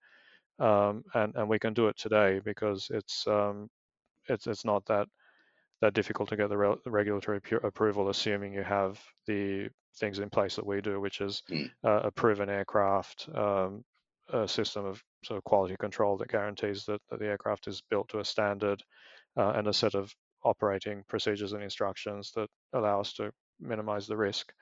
Um, 0.59 1.05
and 1.15 1.35
and 1.35 1.49
we 1.49 1.59
can 1.59 1.75
do 1.75 1.89
it 1.89 1.97
today 1.97 2.41
because 2.45 2.89
it's 2.91 3.27
um, 3.27 3.69
it's 4.29 4.47
it's 4.47 4.65
not 4.65 4.85
that 4.87 5.09
that 5.83 5.95
difficult 5.95 6.29
to 6.31 6.37
get 6.37 6.49
the, 6.49 6.57
re- 6.57 6.77
regulatory 6.87 7.41
pu- 7.41 7.61
approval, 7.63 8.09
assuming 8.09 8.55
you 8.55 8.63
have 8.63 8.99
the 9.27 9.69
things 9.99 10.19
in 10.19 10.31
place 10.31 10.57
that 10.57 10.67
we 10.67 10.81
do, 10.81 11.01
which 11.01 11.21
is 11.21 11.43
mm. 11.51 11.71
uh, 11.85 12.01
a 12.05 12.11
proven 12.11 12.49
aircraft, 12.49 13.29
um, 13.35 13.85
a 14.33 14.47
system 14.49 14.85
of 14.85 15.03
sort 15.25 15.39
of 15.39 15.45
quality 15.45 15.77
control 15.79 16.17
that 16.17 16.29
guarantees 16.29 16.85
that, 16.85 17.01
that 17.11 17.21
the 17.21 17.27
aircraft 17.27 17.69
is 17.69 17.83
built 17.91 18.09
to 18.09 18.21
a 18.21 18.25
standard, 18.25 18.83
uh, 19.37 19.53
and 19.57 19.69
a 19.69 19.73
set 19.73 19.95
of 19.95 20.13
operating 20.45 21.05
procedures 21.09 21.53
and 21.53 21.63
instructions 21.63 22.33
that 22.35 22.49
allow 22.73 23.01
us 23.01 23.13
to 23.15 23.31
minimize 23.61 24.07
the 24.07 24.17
risk. 24.17 24.53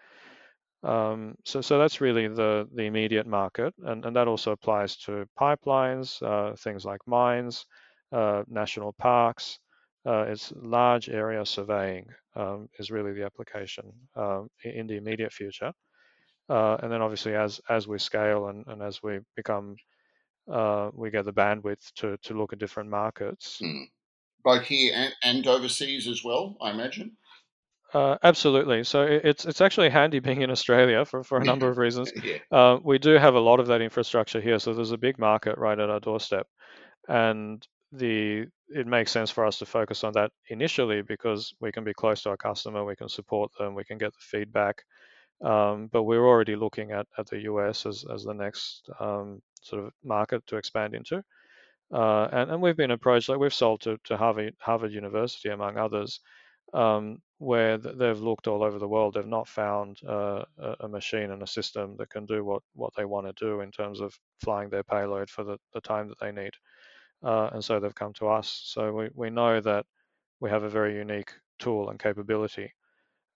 Um, 0.82 1.34
so, 1.44 1.62
so 1.62 1.78
that's 1.78 2.02
really 2.02 2.28
the 2.28 2.68
the 2.74 2.82
immediate 2.82 3.26
market, 3.26 3.72
and, 3.84 4.04
and 4.04 4.16
that 4.16 4.28
also 4.28 4.52
applies 4.52 4.96
to 4.98 5.26
pipelines, 5.40 6.22
uh, 6.22 6.54
things 6.56 6.84
like 6.84 7.00
mines, 7.06 7.64
uh, 8.12 8.42
national 8.48 8.92
parks, 8.92 9.58
uh, 10.06 10.24
it's 10.28 10.52
large 10.56 11.08
area 11.08 11.44
surveying 11.46 12.06
um, 12.36 12.68
is 12.78 12.90
really 12.90 13.12
the 13.12 13.24
application 13.24 13.92
um, 14.16 14.48
in 14.62 14.86
the 14.86 14.96
immediate 14.96 15.32
future. 15.32 15.72
Uh, 16.48 16.76
and 16.82 16.92
then 16.92 17.00
obviously 17.00 17.34
as 17.34 17.58
as 17.70 17.88
we 17.88 17.98
scale 17.98 18.48
and, 18.48 18.66
and 18.66 18.82
as 18.82 19.02
we 19.02 19.18
become 19.34 19.76
uh, 20.52 20.90
we 20.92 21.10
get 21.10 21.24
the 21.24 21.32
bandwidth 21.32 21.90
to 21.94 22.18
to 22.22 22.34
look 22.34 22.52
at 22.52 22.58
different 22.58 22.90
markets. 22.90 23.58
Hmm. 23.60 23.84
Both 24.44 24.64
here 24.64 24.92
and, 24.94 25.14
and 25.22 25.46
overseas 25.46 26.06
as 26.06 26.22
well, 26.22 26.56
I 26.60 26.70
imagine. 26.70 27.16
Uh, 27.94 28.18
absolutely. 28.22 28.84
So 28.84 29.02
it's 29.02 29.46
it's 29.46 29.62
actually 29.62 29.88
handy 29.88 30.18
being 30.18 30.42
in 30.42 30.50
Australia 30.50 31.04
for, 31.06 31.24
for 31.24 31.38
a 31.38 31.44
number 31.50 31.68
of 31.70 31.78
reasons. 31.78 32.12
yeah. 32.22 32.38
uh, 32.52 32.78
we 32.82 32.98
do 32.98 33.12
have 33.12 33.36
a 33.36 33.40
lot 33.40 33.58
of 33.60 33.68
that 33.68 33.80
infrastructure 33.80 34.40
here, 34.40 34.58
so 34.58 34.74
there's 34.74 34.90
a 34.90 34.98
big 34.98 35.18
market 35.18 35.56
right 35.56 35.78
at 35.78 35.88
our 35.88 36.00
doorstep, 36.00 36.46
and 37.08 37.66
the 37.96 38.46
it 38.68 38.86
makes 38.86 39.12
sense 39.12 39.30
for 39.30 39.44
us 39.46 39.58
to 39.58 39.66
focus 39.66 40.04
on 40.04 40.12
that 40.14 40.30
initially 40.48 41.02
because 41.02 41.54
we 41.60 41.70
can 41.70 41.84
be 41.84 41.94
close 41.94 42.22
to 42.22 42.30
our 42.30 42.36
customer, 42.36 42.84
we 42.84 42.96
can 42.96 43.08
support 43.08 43.50
them, 43.58 43.74
we 43.74 43.84
can 43.84 43.98
get 43.98 44.12
the 44.12 44.18
feedback. 44.20 44.82
Um, 45.42 45.88
but 45.92 46.04
we're 46.04 46.26
already 46.26 46.56
looking 46.56 46.92
at, 46.92 47.06
at 47.18 47.28
the 47.28 47.40
US 47.42 47.86
as, 47.86 48.04
as 48.12 48.24
the 48.24 48.34
next 48.34 48.88
um, 49.00 49.42
sort 49.62 49.84
of 49.84 49.92
market 50.02 50.46
to 50.46 50.56
expand 50.56 50.94
into. 50.94 51.22
Uh, 51.92 52.28
and, 52.32 52.52
and 52.52 52.62
we've 52.62 52.76
been 52.76 52.92
approached, 52.92 53.28
like 53.28 53.38
we've 53.38 53.52
sold 53.52 53.80
to, 53.82 53.98
to 54.04 54.16
Harvard, 54.16 54.54
Harvard 54.58 54.92
University, 54.92 55.50
among 55.50 55.76
others, 55.76 56.20
um, 56.72 57.18
where 57.38 57.76
they've 57.76 58.20
looked 58.20 58.48
all 58.48 58.62
over 58.64 58.78
the 58.78 58.88
world. 58.88 59.14
They've 59.14 59.26
not 59.26 59.48
found 59.48 59.98
uh, 60.08 60.44
a 60.80 60.88
machine 60.88 61.30
and 61.30 61.42
a 61.42 61.46
system 61.46 61.96
that 61.98 62.10
can 62.10 62.26
do 62.26 62.44
what, 62.44 62.62
what 62.74 62.92
they 62.96 63.04
want 63.04 63.26
to 63.26 63.44
do 63.44 63.60
in 63.60 63.70
terms 63.70 64.00
of 64.00 64.18
flying 64.40 64.70
their 64.70 64.84
payload 64.84 65.28
for 65.28 65.44
the, 65.44 65.58
the 65.74 65.80
time 65.80 66.08
that 66.08 66.18
they 66.20 66.32
need 66.32 66.52
uh, 67.24 67.50
and 67.52 67.64
so 67.64 67.80
they've 67.80 67.94
come 67.94 68.12
to 68.14 68.28
us. 68.28 68.62
So 68.64 68.92
we, 68.92 69.08
we 69.14 69.30
know 69.30 69.60
that 69.60 69.86
we 70.40 70.50
have 70.50 70.62
a 70.62 70.68
very 70.68 70.96
unique 70.96 71.32
tool 71.58 71.90
and 71.90 71.98
capability, 71.98 72.72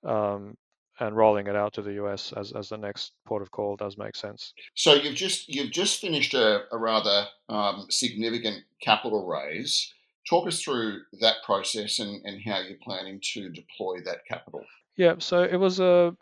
um, 0.04 0.56
and 1.00 1.16
rolling 1.16 1.46
it 1.46 1.56
out 1.56 1.72
to 1.74 1.82
the 1.82 1.94
US 2.04 2.32
as, 2.32 2.52
as 2.52 2.68
the 2.68 2.76
next 2.76 3.12
port 3.24 3.42
of 3.42 3.50
call 3.50 3.76
does 3.76 3.96
make 3.96 4.16
sense. 4.16 4.52
So 4.74 4.94
you've 4.94 5.14
just 5.14 5.48
you've 5.48 5.70
just 5.70 6.00
finished 6.00 6.34
a, 6.34 6.64
a 6.72 6.78
rather 6.78 7.26
um, 7.48 7.86
significant 7.88 8.64
capital 8.82 9.26
raise. 9.26 9.92
Talk 10.28 10.46
us 10.46 10.60
through 10.60 11.00
that 11.20 11.36
process 11.44 12.00
and, 12.00 12.20
and 12.26 12.42
how 12.42 12.60
you're 12.60 12.76
planning 12.82 13.20
to 13.32 13.48
deploy 13.48 14.00
that 14.04 14.26
capital. 14.28 14.62
Yeah, 14.96 15.14
so 15.18 15.42
it 15.42 15.56
was 15.56 15.80
a, 15.80 16.14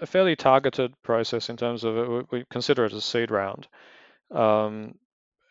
a, 0.00 0.06
fairly 0.06 0.36
targeted 0.36 0.94
process 1.02 1.50
in 1.50 1.56
terms 1.56 1.84
of 1.84 1.96
it. 1.98 2.26
We 2.30 2.44
consider 2.50 2.86
it 2.86 2.92
a 2.92 3.00
seed 3.00 3.30
round. 3.30 3.66
Um, 4.30 4.94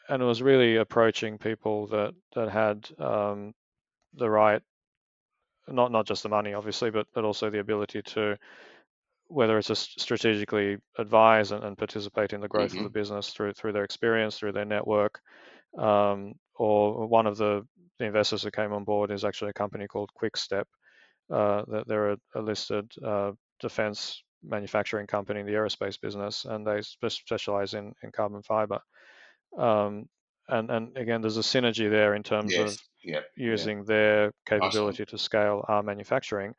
and 0.10 0.22
it 0.22 0.26
was 0.26 0.42
really 0.42 0.78
approaching 0.78 1.38
people 1.38 1.88
that 1.88 2.14
that 2.36 2.50
had 2.50 2.90
um, 3.00 3.54
the 4.14 4.30
right, 4.30 4.62
not 5.68 5.92
not 5.92 6.06
just 6.06 6.24
the 6.24 6.30
money, 6.30 6.54
obviously, 6.54 6.92
but 6.92 7.08
but 7.14 7.26
also 7.26 7.50
the 7.50 7.60
ability 7.60 8.02
to, 8.02 8.38
whether 9.28 9.58
it's 9.58 9.70
a 9.70 9.76
strategically 9.76 10.78
advise 10.98 11.52
and, 11.52 11.64
and 11.64 11.78
participate 11.78 12.34
in 12.34 12.42
the 12.42 12.48
growth 12.48 12.72
mm-hmm. 12.72 12.80
of 12.80 12.84
the 12.86 13.00
business 13.00 13.30
through 13.30 13.54
through 13.54 13.74
their 13.74 13.84
experience, 13.84 14.38
through 14.38 14.52
their 14.52 14.66
network, 14.66 15.22
um, 15.78 16.34
or 16.56 17.08
one 17.08 17.28
of 17.28 17.38
the, 17.38 17.66
the 18.00 18.06
investors 18.06 18.44
who 18.44 18.52
came 18.52 18.74
on 18.74 18.84
board 18.84 19.12
is 19.12 19.24
actually 19.24 19.50
a 19.50 19.54
company 19.54 19.88
called 19.88 20.10
Quickstep. 20.14 20.68
Uh, 21.32 21.64
they're 21.88 22.12
a, 22.12 22.18
a 22.36 22.42
listed 22.42 22.92
uh, 23.06 23.32
defense 23.60 24.22
manufacturing 24.44 25.08
company 25.08 25.40
in 25.40 25.46
the 25.46 25.54
aerospace 25.54 26.00
business, 26.00 26.46
and 26.46 26.66
they 26.66 26.82
specialize 26.82 27.74
in, 27.74 27.94
in 28.04 28.12
carbon 28.12 28.42
fiber. 28.44 28.80
Um, 29.58 30.08
and, 30.48 30.70
and 30.70 30.98
again, 30.98 31.22
there's 31.22 31.38
a 31.38 31.42
synergy 31.42 31.90
there 31.90 32.14
in 32.16 32.24
terms 32.24 32.54
yes. 32.54 32.74
of 32.74 32.80
yep. 33.04 33.26
using 33.36 33.80
yep. 33.80 33.88
their 33.88 34.32
capability 34.46 35.04
awesome. 35.04 35.18
to 35.18 35.24
scale 35.24 35.66
our 35.68 35.84
manufacturing, 35.84 36.54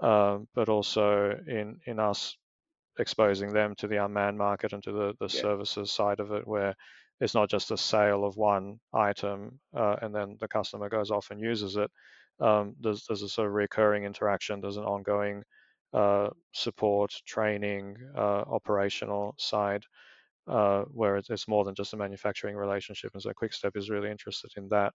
um, 0.00 0.48
but 0.54 0.68
also 0.68 1.38
in 1.46 1.78
in 1.86 1.98
us 1.98 2.36
exposing 2.98 3.52
them 3.52 3.74
to 3.76 3.86
the 3.86 4.02
unmanned 4.02 4.38
market 4.38 4.72
and 4.72 4.82
to 4.82 4.92
the, 4.92 5.14
the 5.20 5.28
services 5.28 5.92
side 5.92 6.18
of 6.18 6.32
it, 6.32 6.46
where 6.46 6.74
it's 7.20 7.34
not 7.34 7.50
just 7.50 7.70
a 7.70 7.76
sale 7.76 8.24
of 8.24 8.36
one 8.36 8.78
item 8.94 9.58
uh, 9.76 9.96
and 10.00 10.14
then 10.14 10.36
the 10.40 10.48
customer 10.48 10.88
goes 10.88 11.10
off 11.10 11.30
and 11.30 11.40
uses 11.40 11.76
it. 11.76 11.90
Um, 12.40 12.74
there's 12.80 13.04
there's 13.06 13.22
a 13.22 13.28
sort 13.28 13.48
of 13.48 13.54
recurring 13.54 14.04
interaction. 14.04 14.60
There's 14.60 14.76
an 14.78 14.84
ongoing 14.84 15.42
uh, 15.92 16.28
support, 16.52 17.12
training, 17.26 17.96
uh, 18.16 18.44
operational 18.48 19.34
side 19.38 19.82
uh, 20.46 20.82
where 20.92 21.16
it's 21.16 21.48
more 21.48 21.64
than 21.64 21.74
just 21.74 21.92
a 21.92 21.96
manufacturing 21.96 22.56
relationship. 22.56 23.10
And 23.14 23.22
so 23.22 23.32
Quickstep 23.32 23.76
is 23.76 23.90
really 23.90 24.10
interested 24.10 24.50
in 24.56 24.68
that. 24.68 24.92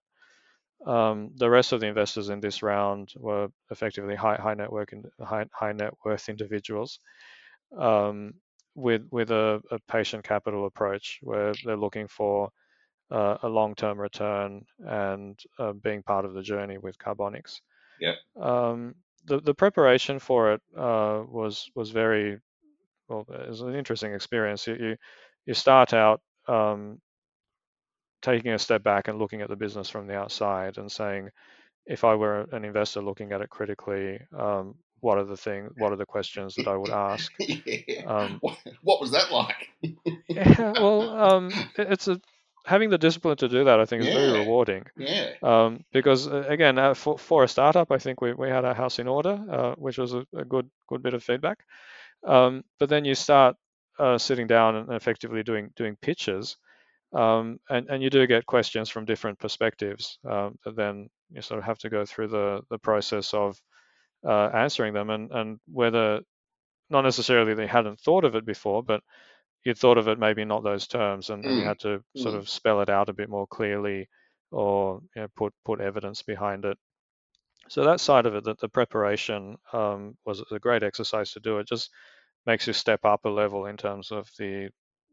Um, 0.86 1.30
the 1.36 1.48
rest 1.48 1.72
of 1.72 1.80
the 1.80 1.86
investors 1.86 2.28
in 2.28 2.40
this 2.40 2.62
round 2.62 3.12
were 3.16 3.48
effectively 3.70 4.16
high 4.16 4.34
high 4.36 4.54
net 4.54 4.72
worth 4.72 4.88
high, 5.20 5.46
high 5.52 5.72
net 5.72 5.92
worth 6.04 6.28
individuals 6.28 6.98
um, 7.78 8.34
with 8.74 9.06
with 9.10 9.30
a, 9.30 9.60
a, 9.70 9.78
patient 9.88 10.24
capital 10.24 10.66
approach 10.66 11.20
where 11.22 11.52
they're 11.64 11.76
looking 11.76 12.08
for 12.08 12.50
uh, 13.12 13.36
a 13.42 13.48
long 13.48 13.74
term 13.74 14.00
return 14.00 14.64
and 14.84 15.38
uh, 15.58 15.72
being 15.72 16.02
part 16.02 16.24
of 16.24 16.34
the 16.34 16.42
journey 16.42 16.78
with 16.78 16.98
Carbonix. 16.98 17.60
Yeah. 18.00 18.14
Um, 18.40 18.94
the 19.26 19.40
the 19.40 19.54
preparation 19.54 20.18
for 20.18 20.54
it 20.54 20.62
uh, 20.76 21.22
was 21.28 21.70
was 21.76 21.90
very 21.90 22.38
well. 23.08 23.26
It 23.28 23.48
was 23.48 23.60
an 23.60 23.74
interesting 23.74 24.14
experience. 24.14 24.66
You, 24.66 24.74
you 24.74 24.96
you 25.46 25.54
start 25.54 25.92
out 25.92 26.20
um, 26.48 27.00
taking 28.20 28.52
a 28.52 28.58
step 28.58 28.82
back 28.82 29.08
and 29.08 29.18
looking 29.18 29.42
at 29.42 29.48
the 29.48 29.56
business 29.56 29.88
from 29.88 30.06
the 30.06 30.16
outside 30.16 30.78
and 30.78 30.90
saying, 30.90 31.30
if 31.86 32.04
I 32.04 32.14
were 32.14 32.46
an 32.52 32.64
investor 32.64 33.02
looking 33.02 33.32
at 33.32 33.40
it 33.40 33.50
critically, 33.50 34.20
um, 34.38 34.76
what 35.00 35.18
are 35.18 35.24
the 35.24 35.36
things, 35.36 35.72
what 35.76 35.92
are 35.92 35.96
the 35.96 36.06
questions 36.06 36.54
that 36.54 36.68
I 36.68 36.76
would 36.76 36.90
ask? 36.90 37.32
yeah. 37.38 38.04
um, 38.06 38.40
what, 38.40 39.00
was 39.00 39.10
that 39.10 39.32
like? 39.32 39.68
yeah, 40.28 40.72
well, 40.80 41.10
um, 41.18 41.50
it's 41.76 42.06
a 42.06 42.20
having 42.64 42.90
the 42.90 42.98
discipline 42.98 43.36
to 43.36 43.48
do 43.48 43.64
that, 43.64 43.80
I 43.80 43.84
think, 43.84 44.04
is 44.04 44.14
very 44.14 44.40
rewarding. 44.40 44.84
Yeah. 44.96 45.32
Um, 45.42 45.84
because 45.92 46.28
uh, 46.28 46.44
again, 46.48 46.78
uh, 46.78 46.94
for, 46.94 47.18
for 47.18 47.44
a 47.44 47.48
startup, 47.48 47.90
I 47.90 47.98
think 47.98 48.20
we, 48.20 48.32
we 48.32 48.48
had 48.48 48.64
our 48.64 48.74
house 48.74 48.98
in 48.98 49.08
order, 49.08 49.38
uh, 49.50 49.74
which 49.76 49.98
was 49.98 50.14
a, 50.14 50.24
a, 50.36 50.44
good 50.44 50.70
good 50.88 51.02
bit 51.02 51.14
of 51.14 51.22
feedback. 51.22 51.58
Um, 52.26 52.62
but 52.78 52.88
then 52.88 53.04
you 53.04 53.14
start 53.14 53.56
uh, 53.98 54.18
sitting 54.18 54.46
down 54.46 54.76
and 54.76 54.92
effectively 54.92 55.42
doing 55.42 55.70
doing 55.76 55.96
pitches, 56.00 56.56
um, 57.14 57.58
and 57.70 57.88
and 57.88 58.02
you 58.02 58.10
do 58.10 58.26
get 58.26 58.46
questions 58.46 58.88
from 58.88 59.04
different 59.04 59.38
perspectives. 59.38 60.18
Um, 60.28 60.58
then 60.74 61.08
you 61.30 61.42
sort 61.42 61.58
of 61.58 61.64
have 61.64 61.78
to 61.78 61.90
go 61.90 62.04
through 62.04 62.28
the 62.28 62.62
the 62.70 62.78
process 62.78 63.34
of 63.34 63.60
uh, 64.26 64.50
answering 64.54 64.94
them, 64.94 65.10
and 65.10 65.30
and 65.32 65.58
whether 65.70 66.20
not 66.90 67.02
necessarily 67.02 67.54
they 67.54 67.66
hadn't 67.66 68.00
thought 68.00 68.24
of 68.24 68.34
it 68.34 68.44
before, 68.44 68.82
but 68.82 69.02
you'd 69.64 69.78
thought 69.78 69.98
of 69.98 70.08
it 70.08 70.18
maybe 70.18 70.44
not 70.44 70.62
those 70.62 70.86
terms, 70.86 71.30
and, 71.30 71.44
and 71.44 71.56
you 71.56 71.62
mm. 71.62 71.66
had 71.66 71.78
to 71.80 72.02
sort 72.16 72.34
mm. 72.34 72.38
of 72.38 72.48
spell 72.48 72.80
it 72.80 72.88
out 72.88 73.08
a 73.08 73.14
bit 73.14 73.28
more 73.28 73.46
clearly, 73.46 74.08
or 74.50 75.00
you 75.16 75.22
know, 75.22 75.28
put 75.36 75.52
put 75.64 75.80
evidence 75.80 76.22
behind 76.22 76.64
it. 76.64 76.76
So 77.68 77.84
that 77.84 78.00
side 78.00 78.26
of 78.26 78.34
it, 78.34 78.44
that 78.44 78.60
the 78.60 78.68
preparation 78.68 79.56
um, 79.72 80.16
was 80.26 80.42
a 80.50 80.58
great 80.58 80.82
exercise 80.82 81.32
to 81.32 81.40
do. 81.40 81.58
It 81.58 81.68
just 81.68 81.90
makes 82.46 82.66
you 82.66 82.72
step 82.72 83.04
up 83.04 83.24
a 83.24 83.28
level 83.28 83.66
in 83.66 83.76
terms 83.76 84.10
of 84.10 84.28
the 84.38 84.70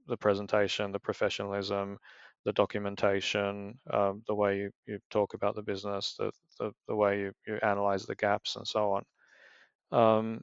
the 0.08 0.18
presentation, 0.18 0.92
the 0.92 1.00
professionalism, 1.00 1.98
the 2.46 2.54
documentation, 2.54 3.78
um, 3.94 4.24
the 4.28 4.36
way 4.36 4.58
you, 4.58 4.72
you 4.88 5.00
talk 5.10 5.34
about 5.34 5.56
the 5.56 5.62
business, 5.62 6.15
the, 6.18 6.32
the, 6.60 6.72
the 6.88 6.96
way 6.96 7.20
you, 7.20 7.32
you 7.46 7.60
analyze 7.62 8.06
the 8.06 8.15
gaps 8.15 8.56
and 8.56 8.68
so 8.68 8.94
on. 8.94 9.04
Um, 9.92 10.42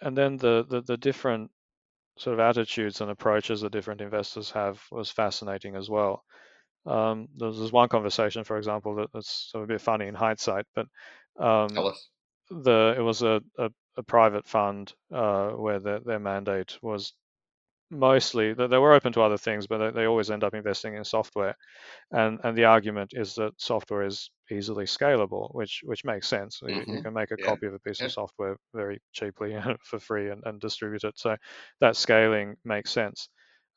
and 0.00 0.16
then 0.16 0.36
the, 0.38 0.64
the, 0.68 0.82
the 0.82 0.96
different 0.96 1.50
sort 2.18 2.34
of 2.34 2.40
attitudes 2.40 3.00
and 3.00 3.10
approaches 3.10 3.60
that 3.60 3.72
different 3.72 4.00
investors 4.00 4.50
have 4.52 4.80
was 4.90 5.10
fascinating 5.10 5.76
as 5.76 5.90
well. 5.90 6.22
Um, 6.86 7.26
there's 7.36 7.72
one 7.72 7.88
conversation, 7.88 8.44
for 8.44 8.56
example, 8.56 8.94
that, 8.96 9.08
that's 9.12 9.50
sort 9.50 9.64
of 9.64 9.70
a 9.70 9.74
bit 9.74 9.80
funny 9.80 10.06
in 10.06 10.14
hindsight, 10.14 10.64
but 10.74 10.86
um, 11.38 11.68
the 12.48 12.94
it 12.96 13.02
was 13.02 13.22
a, 13.22 13.42
a, 13.58 13.70
a 13.96 14.02
private 14.02 14.46
fund 14.46 14.92
uh, 15.12 15.50
where 15.50 15.80
the, 15.80 16.00
their 16.04 16.18
mandate 16.18 16.78
was 16.82 17.12
mostly 17.90 18.52
that 18.52 18.68
they 18.68 18.78
were 18.78 18.94
open 18.94 19.12
to 19.12 19.22
other 19.22 19.38
things, 19.38 19.66
but 19.66 19.78
they, 19.78 19.90
they 19.90 20.06
always 20.06 20.30
end 20.30 20.44
up 20.44 20.54
investing 20.54 20.96
in 20.96 21.04
software. 21.04 21.56
And 22.10 22.40
and 22.44 22.56
the 22.56 22.64
argument 22.64 23.12
is 23.14 23.34
that 23.34 23.52
software 23.58 24.04
is 24.04 24.30
easily 24.50 24.84
scalable, 24.84 25.54
which 25.54 25.82
which 25.84 26.04
makes 26.04 26.26
sense. 26.28 26.60
Mm-hmm. 26.60 26.68
You, 26.68 26.80
you, 26.80 26.86
mm-hmm. 26.86 27.02
can 27.02 27.14
make 27.14 27.30
a 27.30 27.36
yeah. 27.38 27.46
copy 27.46 27.66
of 27.66 27.74
a 27.74 27.78
piece 27.78 28.00
yeah. 28.00 28.06
of 28.06 28.12
software 28.12 28.56
very 28.74 29.00
cheaply 29.12 29.56
for 29.84 29.98
free 29.98 30.30
and, 30.30 30.42
and 30.44 30.60
distribute 30.60 31.04
it. 31.04 31.18
So 31.18 31.36
that 31.80 31.96
scaling 31.96 32.56
makes 32.64 32.90
sense. 32.90 33.28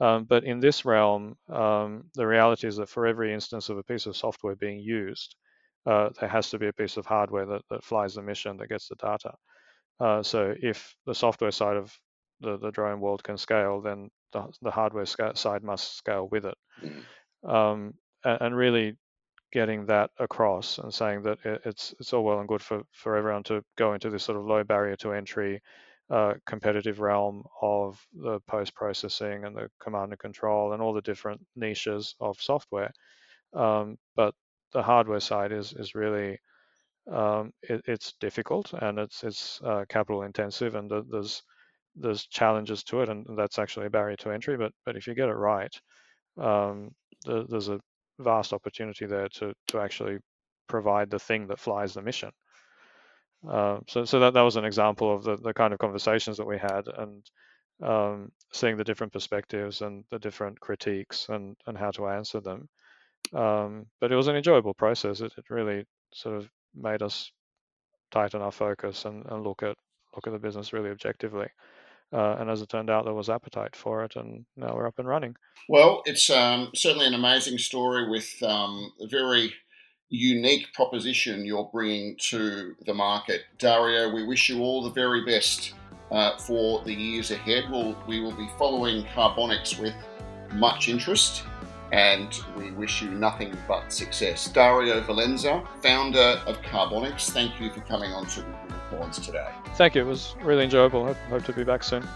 Um, 0.02 0.24
but 0.24 0.46
in 0.46 0.62
this 0.62 0.86
realm, 0.86 1.36
um, 1.50 2.06
the 2.16 2.26
reality 2.26 2.68
is 2.68 2.78
that 2.78 2.88
for 2.88 3.06
every 3.06 3.34
instance 3.34 3.68
of 3.68 3.78
a 3.78 3.84
piece 3.84 4.06
of 4.06 4.16
software 4.16 4.56
being 4.56 4.80
used, 4.80 5.36
uh, 5.86 6.10
there 6.20 6.30
has 6.30 6.50
to 6.52 6.60
be 6.60 6.68
a 6.68 6.74
piece 6.74 6.96
of 6.96 7.06
hardware 7.06 7.46
that, 7.46 7.64
that 7.70 7.84
flies 7.84 8.16
the 8.16 8.22
mission 8.22 8.56
that 8.58 8.70
gets 8.70 8.88
the 8.88 8.96
data. 8.96 9.34
Uh, 10.00 10.24
so 10.24 10.54
if 10.62 10.96
the 11.06 11.16
software 11.16 11.52
side 11.52 11.78
of 11.78 11.94
the, 12.42 12.58
the 12.58 12.72
drone 12.72 13.00
world 13.00 13.24
can 13.24 13.38
scale, 13.38 13.82
then 13.82 14.10
the, 14.32 14.48
the 14.62 14.72
hardware 14.72 15.06
side 15.06 15.64
must 15.64 15.98
scale 15.98 16.28
with 16.32 16.46
it. 16.46 16.58
Mm. 16.84 17.50
Um, 17.50 17.94
and, 18.24 18.38
and, 18.42 18.56
really 18.56 18.98
getting 19.52 19.86
that 19.86 20.12
across 20.20 20.78
and 20.78 20.94
saying 20.94 21.24
that 21.24 21.38
it, 21.46 21.62
it's 21.66 21.94
it's 22.00 22.14
all 22.14 22.24
well 22.24 22.40
and 22.40 22.48
good 22.48 22.62
for, 22.62 22.84
for 22.92 23.16
everyone 23.16 23.44
to 23.44 23.64
go 23.78 23.94
into 23.94 24.10
this 24.10 24.24
sort 24.24 24.38
of 24.38 24.46
low 24.46 24.64
barrier 24.64 24.96
to 24.98 25.14
entry 25.14 25.62
uh, 26.10 26.34
competitive 26.46 27.00
realm 27.00 27.44
of 27.62 28.00
the 28.14 28.40
post 28.42 28.76
processing 28.76 29.46
and 29.46 29.56
the 29.56 29.70
command 29.80 30.12
and 30.12 30.20
control 30.20 30.74
and 30.74 30.82
all 30.82 30.94
the 30.94 31.02
different 31.02 31.40
niches 31.56 32.16
of 32.20 32.42
software. 32.42 32.92
Um, 33.54 33.98
but 34.16 34.34
the 34.74 34.84
hardware 34.84 35.20
side 35.20 35.52
is 35.52 35.74
is 35.74 35.96
really 35.96 36.40
um, 37.12 37.52
it, 37.64 37.82
it's 37.88 38.14
difficult 38.20 38.74
and 38.74 39.00
it's 39.00 39.24
it's 39.24 39.62
uh, 39.64 39.86
capital 39.90 40.24
intensive 40.24 40.76
and 40.76 40.92
there's 41.10 41.44
there's 41.96 42.26
challenges 42.28 42.84
to 42.84 43.02
it, 43.02 43.10
and 43.10 43.26
that's 43.38 43.60
actually 43.60 43.88
a 43.88 43.90
barrier 43.90 44.16
to 44.18 44.32
entry. 44.32 44.58
But 44.58 44.72
but 44.86 44.96
if 44.96 45.08
you 45.08 45.14
get 45.14 45.30
it 45.30 45.34
right, 45.34 45.74
um, 46.38 46.92
the, 47.26 47.46
there's 47.48 47.70
a 47.70 47.80
vast 48.20 48.54
opportunity 48.54 49.06
there 49.06 49.28
to 49.30 49.54
to 49.68 49.80
actually 49.80 50.18
provide 50.68 51.10
the 51.10 51.20
thing 51.20 51.48
that 51.48 51.60
flies 51.60 51.94
the 51.94 52.02
mission. 52.02 52.32
Uh, 53.48 53.80
so 53.88 54.06
so 54.06 54.20
that, 54.20 54.34
that 54.34 54.42
was 54.42 54.58
an 54.58 54.66
example 54.66 55.14
of 55.14 55.24
the, 55.24 55.38
the 55.38 55.54
kind 55.54 55.74
of 55.74 55.80
conversations 55.80 56.38
that 56.38 56.48
we 56.48 56.58
had 56.58 56.88
and 56.98 57.26
um, 57.82 58.30
seeing 58.52 58.76
the 58.78 58.84
different 58.84 59.14
perspectives 59.14 59.82
and 59.82 60.04
the 60.12 60.20
different 60.20 60.60
critiques 60.60 61.28
and, 61.30 61.56
and 61.66 61.78
how 61.78 61.92
to 61.92 62.08
answer 62.08 62.42
them. 62.42 62.68
Um, 63.34 63.86
but 64.02 64.12
it 64.12 64.16
was 64.16 64.28
an 64.28 64.36
enjoyable 64.36 64.74
process. 64.74 65.22
It, 65.22 65.32
it 65.38 65.46
really 65.50 65.86
sort 66.14 66.36
of 66.36 66.50
made 66.76 67.02
us 67.02 67.32
tighten 68.12 68.42
our 68.42 68.52
focus 68.52 69.06
and, 69.06 69.26
and 69.28 69.44
look 69.44 69.64
at 69.64 69.76
look 70.16 70.26
at 70.28 70.34
the 70.34 70.40
business 70.40 70.74
really 70.74 70.90
objectively. 70.90 71.48
Uh, 72.12 72.38
and 72.40 72.50
as 72.50 72.62
it 72.62 72.70
turned 72.70 72.90
out, 72.90 73.06
there 73.06 73.14
was 73.14 73.30
appetite 73.30 73.76
for 73.76 74.04
it, 74.04 74.16
and 74.16 74.44
now 74.58 74.74
we're 74.74 74.88
up 74.88 74.98
and 74.98 75.08
running. 75.08 75.36
Well, 75.68 76.02
it's 76.06 76.30
um, 76.32 76.72
certainly 76.74 77.06
an 77.06 77.14
amazing 77.14 77.60
story 77.60 78.10
with 78.10 78.42
um, 78.42 78.92
a 79.00 79.08
very 79.08 79.54
unique 80.10 80.74
proposition 80.74 81.46
you're 81.46 81.70
bringing 81.72 82.18
to 82.30 82.74
the 82.88 82.94
market. 82.96 83.42
Dario, 83.60 84.12
we 84.12 84.26
wish 84.26 84.50
you 84.50 84.62
all 84.62 84.84
the 84.84 84.90
very 84.90 85.24
best 85.24 85.76
uh, 86.10 86.36
for 86.40 86.84
the 86.84 86.94
years 86.94 87.30
ahead. 87.30 87.66
We'll, 87.70 87.96
we 88.08 88.20
will 88.20 88.36
be 88.36 88.50
following 88.58 89.06
Carbonix 89.06 89.80
with 89.80 89.94
much 90.52 90.90
interest 90.90 91.44
and 91.92 92.42
we 92.58 92.72
wish 92.72 93.02
you 93.02 93.10
nothing 93.12 93.56
but 93.68 93.92
success. 93.92 94.48
Dario 94.50 95.02
Valenza, 95.02 95.66
founder 95.82 96.42
of 96.46 96.62
Carbonix, 96.62 97.30
thank 97.32 97.60
you 97.60 97.72
for 97.72 97.82
coming 97.82 98.12
on 98.12 98.26
to 98.28 98.42
the 98.42 98.48
Unicorns 98.68 99.20
today. 99.20 99.48
Thank 99.76 99.96
you. 99.96 100.02
It 100.02 100.08
was 100.08 100.36
really 100.42 100.64
enjoyable. 100.64 101.06
I 101.06 101.14
hope 101.30 101.46
to 101.46 101.54
be 101.54 101.64
back 101.64 101.84
soon. 101.84 102.08